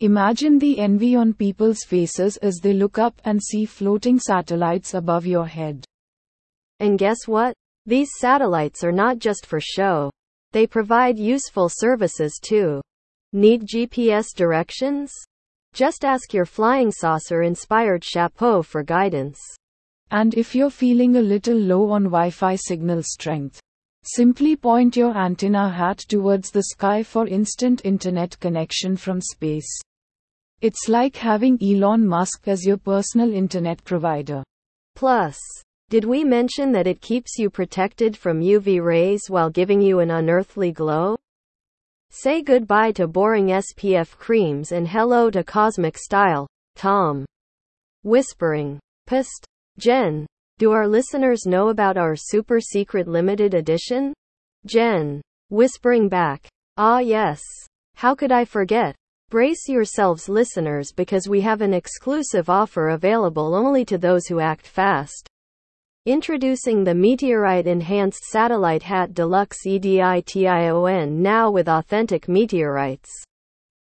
Imagine 0.02 0.60
the 0.60 0.78
envy 0.78 1.16
on 1.16 1.34
people's 1.34 1.86
faces 1.86 2.36
as 2.36 2.58
they 2.58 2.74
look 2.74 2.98
up 2.98 3.14
and 3.24 3.42
see 3.42 3.64
floating 3.64 4.20
satellites 4.20 4.94
above 4.94 5.26
your 5.26 5.48
head. 5.48 5.86
And 6.82 7.00
guess 7.00 7.28
what? 7.28 7.54
These 7.86 8.10
satellites 8.18 8.84
are 8.84 8.92
not 8.92 9.20
just 9.20 9.46
for 9.46 9.62
show. 9.62 10.12
They 10.52 10.66
provide 10.66 11.20
useful 11.20 11.70
services 11.70 12.40
too. 12.42 12.82
Need 13.34 13.68
GPS 13.68 14.28
directions? 14.36 15.12
Just 15.74 16.04
ask 16.04 16.34
your 16.34 16.46
flying 16.46 16.92
saucer 16.92 17.44
inspired 17.44 18.04
chapeau 18.04 18.64
for 18.64 18.84
guidance. 18.84 19.40
And 20.12 20.34
if 20.34 20.56
you're 20.56 20.72
feeling 20.72 21.16
a 21.16 21.22
little 21.22 21.58
low 21.58 21.92
on 21.92 22.06
Wi 22.06 22.32
Fi 22.32 22.56
signal 22.56 23.04
strength, 23.04 23.60
simply 24.04 24.56
point 24.56 24.96
your 24.98 25.16
antenna 25.16 25.70
hat 25.70 26.00
towards 26.00 26.50
the 26.50 26.64
sky 26.64 27.04
for 27.04 27.28
instant 27.28 27.82
internet 27.86 28.40
connection 28.40 28.98
from 28.98 29.22
space. 29.22 29.70
It's 30.62 30.90
like 30.90 31.16
having 31.16 31.60
Elon 31.62 32.08
Musk 32.08 32.48
as 32.48 32.66
your 32.66 32.78
personal 32.78 33.32
internet 33.32 33.84
provider. 33.84 34.44
Plus, 34.96 35.38
did 35.90 36.06
we 36.06 36.24
mention 36.24 36.72
that 36.72 36.86
it 36.86 37.02
keeps 37.02 37.40
you 37.40 37.50
protected 37.50 38.16
from 38.16 38.42
UV 38.42 38.80
rays 38.80 39.24
while 39.28 39.50
giving 39.50 39.82
you 39.82 40.00
an 40.00 40.12
unearthly 40.12 40.72
glow? 40.72 41.18
Say 42.12 42.44
goodbye 42.44 42.92
to 42.92 43.08
boring 43.08 43.48
SPF 43.48 44.16
creams 44.18 44.72
and 44.72 44.88
hello 44.88 45.32
to 45.32 45.44
cosmic 45.44 45.98
style. 45.98 46.48
Tom. 46.76 47.26
Whispering. 48.04 48.80
Psst. 49.08 49.46
Jen. 49.80 50.28
Do 50.60 50.72
our 50.72 50.88
listeners 50.88 51.48
know 51.48 51.70
about 51.70 51.98
our 51.98 52.16
super 52.16 52.60
secret 52.60 53.08
limited 53.08 53.56
edition? 53.56 54.14
Jen. 54.68 55.22
Whispering 55.50 56.08
back. 56.08 56.48
Ah, 56.78 57.00
yes. 57.00 57.42
How 57.96 58.14
could 58.14 58.32
I 58.32 58.46
forget? 58.46 58.96
Brace 59.30 59.68
yourselves, 59.68 60.30
listeners, 60.30 60.92
because 60.96 61.28
we 61.28 61.42
have 61.42 61.62
an 61.62 61.74
exclusive 61.74 62.50
offer 62.50 62.90
available 62.90 63.56
only 63.56 63.86
to 63.86 63.98
those 63.98 64.28
who 64.28 64.40
act 64.40 64.68
fast. 64.68 65.28
Introducing 66.06 66.86
the 66.86 66.96
Meteorite 66.96 67.68
Enhanced 67.68 68.24
Satellite 68.24 68.84
Hat 68.84 69.14
Deluxe 69.14 69.66
EDITION 69.66 71.22
now 71.22 71.52
with 71.52 71.68
authentic 71.68 72.30
meteorites 72.30 73.12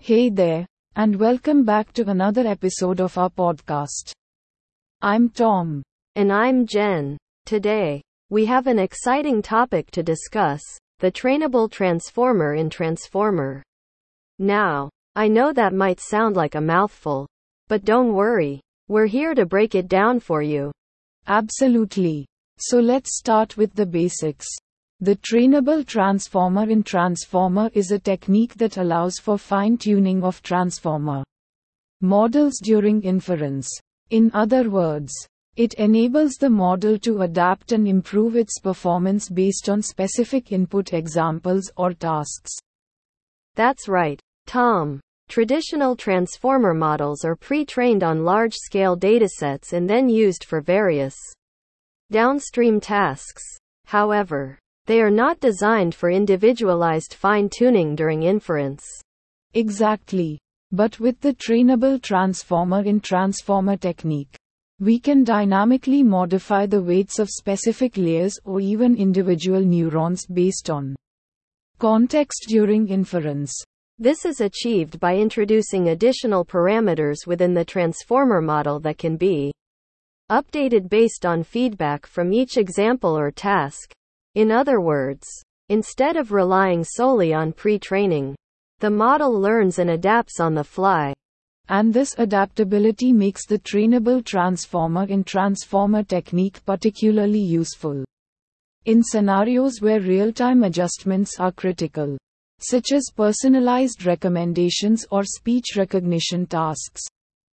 Hey 0.00 0.30
there, 0.30 0.66
and 0.98 1.14
welcome 1.14 1.64
back 1.64 1.92
to 1.92 2.10
another 2.10 2.44
episode 2.44 3.00
of 3.00 3.16
our 3.16 3.30
podcast. 3.30 4.10
I'm 5.00 5.28
Tom. 5.28 5.80
And 6.16 6.32
I'm 6.32 6.66
Jen. 6.66 7.16
Today, 7.46 8.02
we 8.30 8.44
have 8.46 8.66
an 8.66 8.80
exciting 8.80 9.40
topic 9.40 9.92
to 9.92 10.02
discuss 10.02 10.60
the 10.98 11.12
trainable 11.12 11.70
transformer 11.70 12.56
in 12.56 12.68
Transformer. 12.68 13.62
Now, 14.40 14.90
I 15.14 15.28
know 15.28 15.52
that 15.52 15.72
might 15.72 16.00
sound 16.00 16.34
like 16.34 16.56
a 16.56 16.60
mouthful, 16.60 17.28
but 17.68 17.84
don't 17.84 18.12
worry, 18.12 18.60
we're 18.88 19.06
here 19.06 19.36
to 19.36 19.46
break 19.46 19.76
it 19.76 19.86
down 19.86 20.18
for 20.18 20.42
you. 20.42 20.72
Absolutely. 21.28 22.26
So 22.58 22.80
let's 22.80 23.16
start 23.16 23.56
with 23.56 23.72
the 23.72 23.86
basics. 23.86 24.48
The 25.00 25.14
trainable 25.14 25.86
transformer 25.86 26.68
in 26.68 26.82
transformer 26.82 27.70
is 27.72 27.92
a 27.92 28.00
technique 28.00 28.54
that 28.54 28.78
allows 28.78 29.20
for 29.20 29.38
fine 29.38 29.78
tuning 29.78 30.24
of 30.24 30.42
transformer 30.42 31.22
models 32.00 32.58
during 32.60 33.02
inference. 33.02 33.68
In 34.10 34.28
other 34.34 34.68
words, 34.68 35.12
it 35.54 35.74
enables 35.74 36.34
the 36.34 36.50
model 36.50 36.98
to 36.98 37.22
adapt 37.22 37.70
and 37.70 37.86
improve 37.86 38.34
its 38.34 38.58
performance 38.58 39.28
based 39.28 39.68
on 39.68 39.82
specific 39.82 40.50
input 40.50 40.92
examples 40.92 41.70
or 41.76 41.92
tasks. 41.92 42.50
That's 43.54 43.86
right, 43.86 44.20
Tom. 44.46 44.98
Traditional 45.28 45.94
transformer 45.94 46.74
models 46.74 47.24
are 47.24 47.36
pre 47.36 47.64
trained 47.64 48.02
on 48.02 48.24
large 48.24 48.54
scale 48.56 48.96
datasets 48.96 49.72
and 49.72 49.88
then 49.88 50.08
used 50.08 50.42
for 50.42 50.60
various 50.60 51.14
downstream 52.10 52.80
tasks. 52.80 53.44
However, 53.84 54.58
they 54.88 55.02
are 55.02 55.10
not 55.10 55.38
designed 55.38 55.94
for 55.94 56.10
individualized 56.10 57.12
fine 57.12 57.50
tuning 57.50 57.94
during 57.94 58.22
inference. 58.22 58.82
Exactly. 59.52 60.38
But 60.72 60.98
with 60.98 61.20
the 61.20 61.34
trainable 61.34 62.00
transformer 62.00 62.82
in 62.82 63.00
transformer 63.00 63.76
technique, 63.76 64.34
we 64.80 64.98
can 64.98 65.24
dynamically 65.24 66.02
modify 66.02 66.64
the 66.64 66.80
weights 66.80 67.18
of 67.18 67.28
specific 67.28 67.98
layers 67.98 68.38
or 68.46 68.60
even 68.60 68.96
individual 68.96 69.60
neurons 69.60 70.24
based 70.24 70.70
on 70.70 70.96
context 71.78 72.46
during 72.48 72.88
inference. 72.88 73.52
This 73.98 74.24
is 74.24 74.40
achieved 74.40 74.98
by 74.98 75.16
introducing 75.16 75.88
additional 75.88 76.46
parameters 76.46 77.26
within 77.26 77.52
the 77.52 77.64
transformer 77.64 78.40
model 78.40 78.80
that 78.80 78.96
can 78.96 79.18
be 79.18 79.52
updated 80.30 80.88
based 80.88 81.26
on 81.26 81.42
feedback 81.42 82.06
from 82.06 82.32
each 82.32 82.56
example 82.56 83.18
or 83.18 83.30
task. 83.30 83.92
In 84.34 84.50
other 84.50 84.80
words, 84.80 85.26
instead 85.68 86.16
of 86.16 86.32
relying 86.32 86.84
solely 86.84 87.32
on 87.32 87.52
pre-training, 87.52 88.36
the 88.80 88.90
model 88.90 89.32
learns 89.32 89.78
and 89.78 89.90
adapts 89.90 90.40
on 90.40 90.54
the 90.54 90.64
fly. 90.64 91.12
And 91.68 91.92
this 91.92 92.14
adaptability 92.18 93.12
makes 93.12 93.46
the 93.46 93.58
trainable 93.58 94.24
transformer 94.24 95.04
in 95.04 95.24
transformer 95.24 96.02
technique 96.02 96.64
particularly 96.64 97.40
useful. 97.40 98.04
In 98.86 99.02
scenarios 99.02 99.80
where 99.80 100.00
real-time 100.00 100.62
adjustments 100.62 101.38
are 101.38 101.52
critical, 101.52 102.16
such 102.60 102.92
as 102.92 103.10
personalized 103.14 104.06
recommendations 104.06 105.06
or 105.10 105.24
speech 105.24 105.76
recognition 105.76 106.46
tasks. 106.46 107.02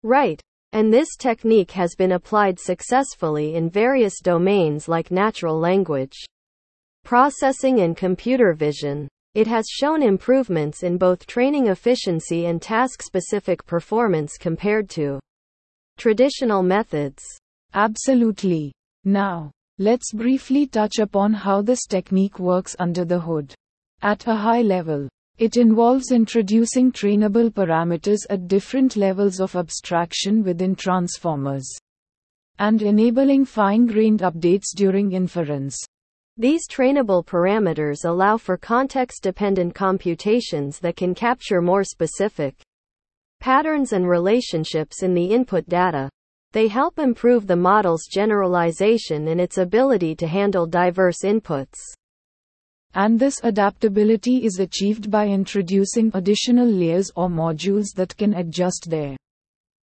Right. 0.04 0.40
And 0.74 0.92
this 0.92 1.16
technique 1.18 1.72
has 1.72 1.96
been 1.96 2.14
applied 2.14 2.60
successfully 2.60 3.56
in 3.56 3.70
various 3.70 4.20
domains 4.22 4.88
like 4.88 5.12
natural 5.12 5.58
language 5.60 6.16
processing 7.04 7.82
and 7.82 7.96
computer 7.96 8.54
vision. 8.54 9.08
It 9.34 9.48
has 9.48 9.66
shown 9.68 10.04
improvements 10.04 10.84
in 10.84 10.98
both 10.98 11.26
training 11.26 11.68
efficiency 11.68 12.46
and 12.46 12.62
task 12.62 13.02
specific 13.02 13.66
performance 13.66 14.38
compared 14.38 14.89
to 14.92 15.20
traditional 15.98 16.63
methods. 16.63 17.24
Absolutely. 17.74 18.72
Now, 19.06 19.52
let's 19.80 20.13
briefly 20.13 20.68
touch 20.68 21.00
upon 21.00 21.34
how 21.34 21.62
this 21.62 21.86
technique 21.86 22.39
works 22.39 22.76
under 22.80 23.06
the 23.06 23.20
hood. 23.20 23.54
At 24.02 24.28
a 24.28 24.36
high 24.36 24.62
level, 24.62 25.10
it 25.39 25.58
involves 25.58 26.12
introducing 26.12 26.92
trainable 26.92 27.50
parameters 27.50 28.20
at 28.30 28.48
different 28.48 28.96
levels 28.96 29.39
of 29.39 29.56
abstraction 29.56 30.44
within 30.44 30.76
transformers 30.76 31.68
and 32.60 32.82
enabling 32.84 33.46
fine 33.46 33.88
grained 33.88 34.20
updates 34.20 34.76
during 34.76 35.12
inference. 35.12 35.76
These 36.38 36.67
trainable 36.67 37.24
parameters 37.24 38.06
allow 38.06 38.38
for 38.38 38.58
context-dependent 38.58 39.76
computations 39.76 40.80
that 40.80 40.96
can 40.96 41.13
capture 41.13 41.62
more 41.62 41.84
specific 41.84 42.56
patterns 43.39 43.93
and 43.93 44.10
relationships 44.10 45.04
in 45.04 45.13
the 45.13 45.26
input 45.26 45.69
data. 45.69 46.10
They 46.52 46.69
help 46.69 46.98
improve 46.98 47.46
the 47.46 47.56
model's 47.56 48.08
generalization 48.12 49.28
and 49.28 49.39
its 49.39 49.60
ability 49.60 50.15
to 50.15 50.28
handle 50.28 50.65
diverse 50.65 51.19
inputs. 51.24 51.78
And 52.96 53.19
this 53.19 53.39
adaptability 53.43 54.43
is 54.43 54.58
achieved 54.60 55.12
by 55.12 55.28
introducing 55.28 56.10
additional 56.15 56.67
layers 56.67 57.12
or 57.15 57.30
modules 57.30 57.93
that 57.96 58.17
can 58.17 58.34
adjust 58.34 58.88
their 58.89 59.15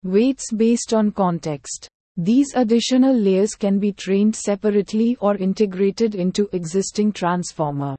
weights 0.02 0.50
based 0.50 0.92
on 0.92 1.12
context. 1.12 1.88
These 2.16 2.54
additional 2.54 3.14
layers 3.16 3.54
can 3.54 3.78
be 3.78 3.92
trained 3.92 4.36
separately 4.36 5.16
or 5.20 5.36
integrated 5.36 6.14
into 6.14 6.48
existing 6.52 7.12
transformer 7.12 7.96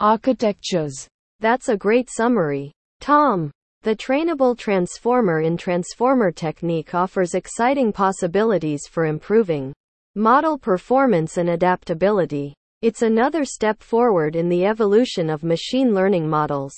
architectures. 0.00 1.06
That's 1.40 1.68
a 1.68 1.76
great 1.76 2.08
summary. 2.10 2.72
Tom. 3.00 3.50
The 3.82 3.94
trainable 3.94 4.56
transformer 4.56 5.42
in 5.42 5.56
transformer 5.56 6.32
technique 6.32 6.94
offers 6.94 7.34
exciting 7.34 7.92
possibilities 7.92 8.86
for 8.90 9.04
improving 9.04 9.72
model 10.14 10.58
performance 10.58 11.36
and 11.36 11.50
adaptability. 11.50 12.54
It's 12.80 13.02
another 13.02 13.44
step 13.44 13.82
forward 13.82 14.34
in 14.34 14.48
the 14.48 14.64
evolution 14.64 15.28
of 15.28 15.44
machine 15.44 15.94
learning 15.94 16.26
models. 16.28 16.72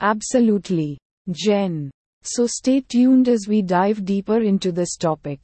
Absolutely. 0.00 0.98
Jen. 1.30 1.90
So 2.22 2.46
stay 2.46 2.80
tuned 2.80 3.28
as 3.28 3.46
we 3.48 3.60
dive 3.60 4.04
deeper 4.04 4.40
into 4.40 4.72
this 4.72 4.96
topic, 4.96 5.40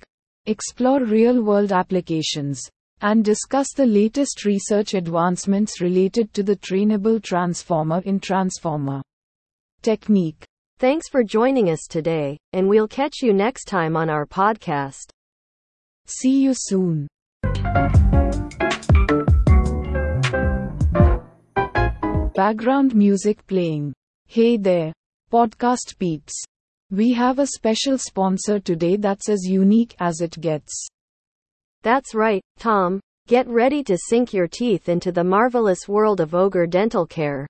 explore 0.47 1.05
real 1.05 1.43
world 1.43 1.73
applications, 1.73 2.63
and 3.01 3.25
discuss 3.25 3.67
the 3.75 3.85
latest 3.85 4.45
research 4.45 4.95
advancements 4.95 5.81
related 5.81 6.33
to 6.33 6.43
the 6.43 6.57
trainable 6.57 7.23
transformer 7.23 8.01
in 8.05 8.19
transformer 8.21 9.03
technique. 9.83 10.45
Thanks 10.79 11.09
for 11.09 11.23
joining 11.23 11.71
us 11.71 11.87
today, 11.89 12.39
and 12.53 12.69
we'll 12.69 12.89
catch 12.89 13.23
you 13.23 13.33
next 13.33 13.65
time 13.65 13.97
on 13.97 14.11
our 14.11 14.27
podcast. 14.27 15.11
See 16.07 16.43
you 16.43 16.53
soon. 16.55 17.09
Background 22.35 22.95
music 22.95 23.47
playing. 23.47 23.95
Hey 24.27 24.57
there, 24.57 24.93
podcast 25.33 25.99
peeps. 25.99 26.45
We 26.93 27.13
have 27.15 27.41
a 27.41 27.49
special 27.49 27.99
sponsor 27.99 28.61
today 28.61 28.95
that's 28.95 29.29
as 29.29 29.43
unique 29.43 29.97
as 29.99 30.21
it 30.21 30.41
gets. 30.41 30.87
That's 31.83 32.15
right, 32.15 32.41
Tom. 32.61 33.01
Get 33.27 33.49
ready 33.49 33.83
to 33.83 33.99
sink 33.99 34.33
your 34.33 34.47
teeth 34.47 34.89
into 34.89 35.11
the 35.11 35.25
marvelous 35.25 35.89
world 35.89 36.21
of 36.21 36.33
Ogre 36.33 36.69
Dental 36.69 37.05
Care. 37.05 37.45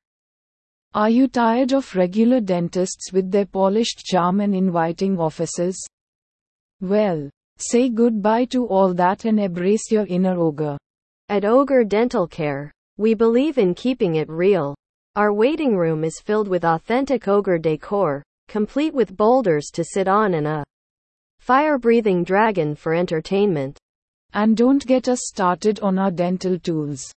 Are 0.95 1.11
you 1.11 1.29
tired 1.29 1.73
of 1.73 1.95
regular 1.95 2.41
dentists 2.41 3.13
with 3.13 3.31
their 3.31 3.45
polished 3.45 4.07
charm 4.07 4.41
and 4.41 4.55
inviting 4.55 5.21
offices? 5.21 5.87
Well, 6.81 7.29
say 7.59 7.91
goodbye 7.91 8.47
to 8.47 8.67
all 8.67 8.95
that 8.95 9.27
and 9.27 9.39
embrace 9.39 9.91
your 9.91 10.07
inner 10.07 10.39
ogre. 10.39 10.79
At 11.29 11.45
Ogre 11.45 11.85
Dental 11.85 12.27
Care, 12.27 12.73
we 12.97 13.13
believe 13.13 13.59
in 13.59 13.75
keeping 13.75 14.15
it 14.15 14.31
real. 14.31 14.75
Our 15.15 15.35
waiting 15.35 15.77
room 15.77 16.05
is 16.05 16.23
filled 16.25 16.49
with 16.49 16.65
authentic 16.65 17.29
ogre 17.29 17.59
decor, 17.59 18.23
complete 18.49 18.95
with 18.95 19.17
boulders 19.17 19.71
to 19.75 19.85
sit 19.85 20.09
on 20.09 20.35
and 20.35 20.47
a 20.47 20.65
fire 21.39 21.79
breathing 21.79 22.25
dragon 22.25 22.75
for 22.75 22.95
entertainment. 22.95 23.79
And 24.33 24.57
don't 24.57 24.85
get 24.87 25.09
us 25.09 25.21
started 25.23 25.81
on 25.81 25.99
our 25.99 26.11
dental 26.11 26.59
tools. 26.59 27.11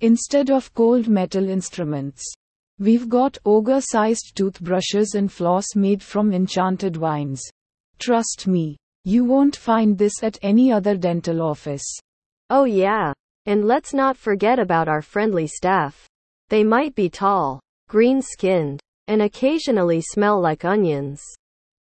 Instead 0.00 0.50
of 0.50 0.72
cold 0.74 1.08
metal 1.08 1.48
instruments, 1.48 2.22
We've 2.80 3.10
got 3.10 3.36
ogre 3.44 3.82
sized 3.82 4.32
toothbrushes 4.36 5.12
and 5.14 5.30
floss 5.30 5.76
made 5.76 6.02
from 6.02 6.32
enchanted 6.32 6.96
vines. 6.96 7.42
Trust 7.98 8.46
me, 8.46 8.78
you 9.04 9.22
won't 9.22 9.54
find 9.54 9.98
this 9.98 10.22
at 10.22 10.38
any 10.40 10.72
other 10.72 10.96
dental 10.96 11.42
office. 11.42 11.84
Oh, 12.48 12.64
yeah. 12.64 13.12
And 13.44 13.66
let's 13.66 13.92
not 13.92 14.16
forget 14.16 14.58
about 14.58 14.88
our 14.88 15.02
friendly 15.02 15.46
staff. 15.46 16.06
They 16.48 16.64
might 16.64 16.94
be 16.94 17.10
tall, 17.10 17.60
green 17.86 18.22
skinned, 18.22 18.80
and 19.10 19.22
occasionally 19.22 20.00
smell 20.00 20.40
like 20.40 20.64
onions. 20.64 21.20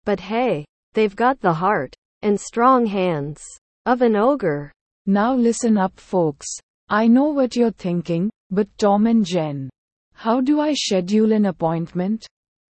But 0.06 0.18
hey, 0.18 0.64
they've 0.94 1.14
got 1.14 1.38
the 1.40 1.52
heart 1.52 1.94
and 2.22 2.40
strong 2.40 2.86
hands 2.86 3.44
of 3.84 4.00
an 4.00 4.16
ogre. 4.16 4.72
Now 5.04 5.34
listen 5.34 5.76
up, 5.76 6.00
folks. 6.00 6.46
I 6.88 7.06
know 7.06 7.24
what 7.24 7.54
you're 7.54 7.70
thinking, 7.86 8.30
but 8.50 8.66
Tom 8.78 9.06
and 9.06 9.26
Jen, 9.26 9.68
how 10.14 10.40
do 10.40 10.58
I 10.58 10.72
schedule 10.72 11.32
an 11.32 11.44
appointment? 11.44 12.26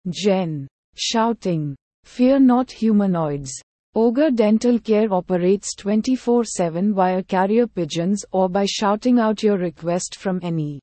Jen. 0.09 0.69
Shouting. 0.95 1.75
Fear 2.05 2.39
not 2.39 2.71
humanoids. 2.71 3.53
Ogre 3.97 4.31
Dental 4.31 4.79
Care 4.79 5.13
operates 5.13 5.75
24 5.75 6.45
7 6.45 6.95
via 6.95 7.25
carrier 7.25 7.67
pigeons 7.67 8.25
or 8.31 8.49
by 8.49 8.67
shouting 8.67 9.19
out 9.19 9.43
your 9.43 9.59
request 9.59 10.15
from 10.15 10.39
any 10.45 10.79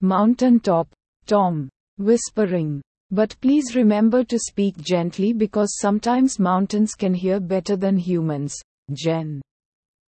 mountain 0.00 0.58
top. 0.58 0.88
Tom. 1.26 1.68
Whispering. 1.98 2.80
But 3.10 3.34
please 3.40 3.74
remember 3.74 4.22
to 4.24 4.38
speak 4.38 4.76
gently 4.76 5.32
because 5.32 5.78
sometimes 5.78 6.38
mountains 6.38 6.94
can 6.94 7.14
hear 7.14 7.40
better 7.40 7.74
than 7.74 7.96
humans. 7.96 8.54
Jen. 8.92 9.40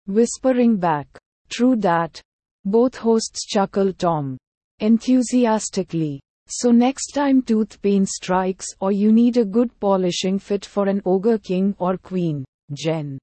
Whispering 0.07 0.79
back. 0.79 1.07
True 1.51 1.77
that. 1.77 2.21
Both 2.65 2.97
hosts 2.97 3.47
chuckle 3.47 3.93
Tom 3.93 4.39
enthusiastically. 4.81 6.21
So 6.49 6.71
next 6.71 7.13
time 7.13 7.43
tooth 7.43 7.81
pain 7.83 8.07
strikes 8.07 8.67
or 8.81 8.93
you 8.93 9.13
need 9.13 9.37
a 9.37 9.45
good 9.45 9.79
polishing 9.81 10.39
fit 10.39 10.65
for 10.65 10.87
an 10.89 11.03
ogre 11.05 11.39
king 11.39 11.75
or 11.79 11.97
queen, 11.97 12.45
Jen. 12.73 13.19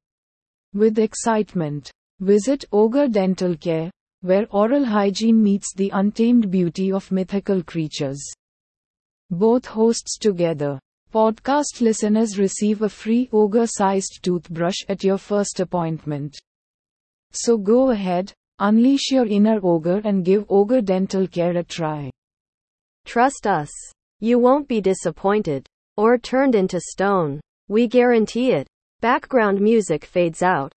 With 0.74 1.00
excitement, 1.00 1.90
visit 2.20 2.66
Ogre 2.72 3.08
Dental 3.08 3.56
Care, 3.56 3.90
where 4.22 4.48
oral 4.52 4.86
hygiene 4.86 5.42
meets 5.42 5.74
the 5.74 5.90
untamed 5.94 6.52
beauty 6.52 6.92
of 6.92 7.12
mythical 7.12 7.64
creatures. 7.64 8.22
Both 9.34 9.66
hosts 9.66 10.18
together. 10.18 10.80
Podcast 11.14 11.82
listeners 11.82 12.40
receive 12.40 12.82
a 12.82 12.90
free 12.90 13.30
ogre 13.34 13.68
sized 13.68 14.20
toothbrush 14.22 14.78
at 14.88 15.04
your 15.04 15.18
first 15.18 15.60
appointment. 15.60 16.38
So 17.32 17.58
go 17.58 17.92
ahead, 17.92 18.34
Unleash 18.60 19.12
your 19.12 19.26
inner 19.26 19.60
ogre 19.64 20.00
and 20.04 20.24
give 20.24 20.46
Ogre 20.48 20.82
Dental 20.82 21.28
Care 21.28 21.58
a 21.58 21.64
try. 21.64 22.12
Trust 23.04 23.48
us. 23.48 23.70
You 24.20 24.38
won't 24.38 24.68
be 24.68 24.80
disappointed 24.80 25.68
or 25.98 26.18
turned 26.20 26.54
into 26.54 26.80
stone. 26.80 27.42
We 27.68 27.88
guarantee 27.88 28.52
it. 28.52 28.68
Background 29.02 29.60
music 29.60 30.06
fades 30.06 30.44
out. 30.44 30.72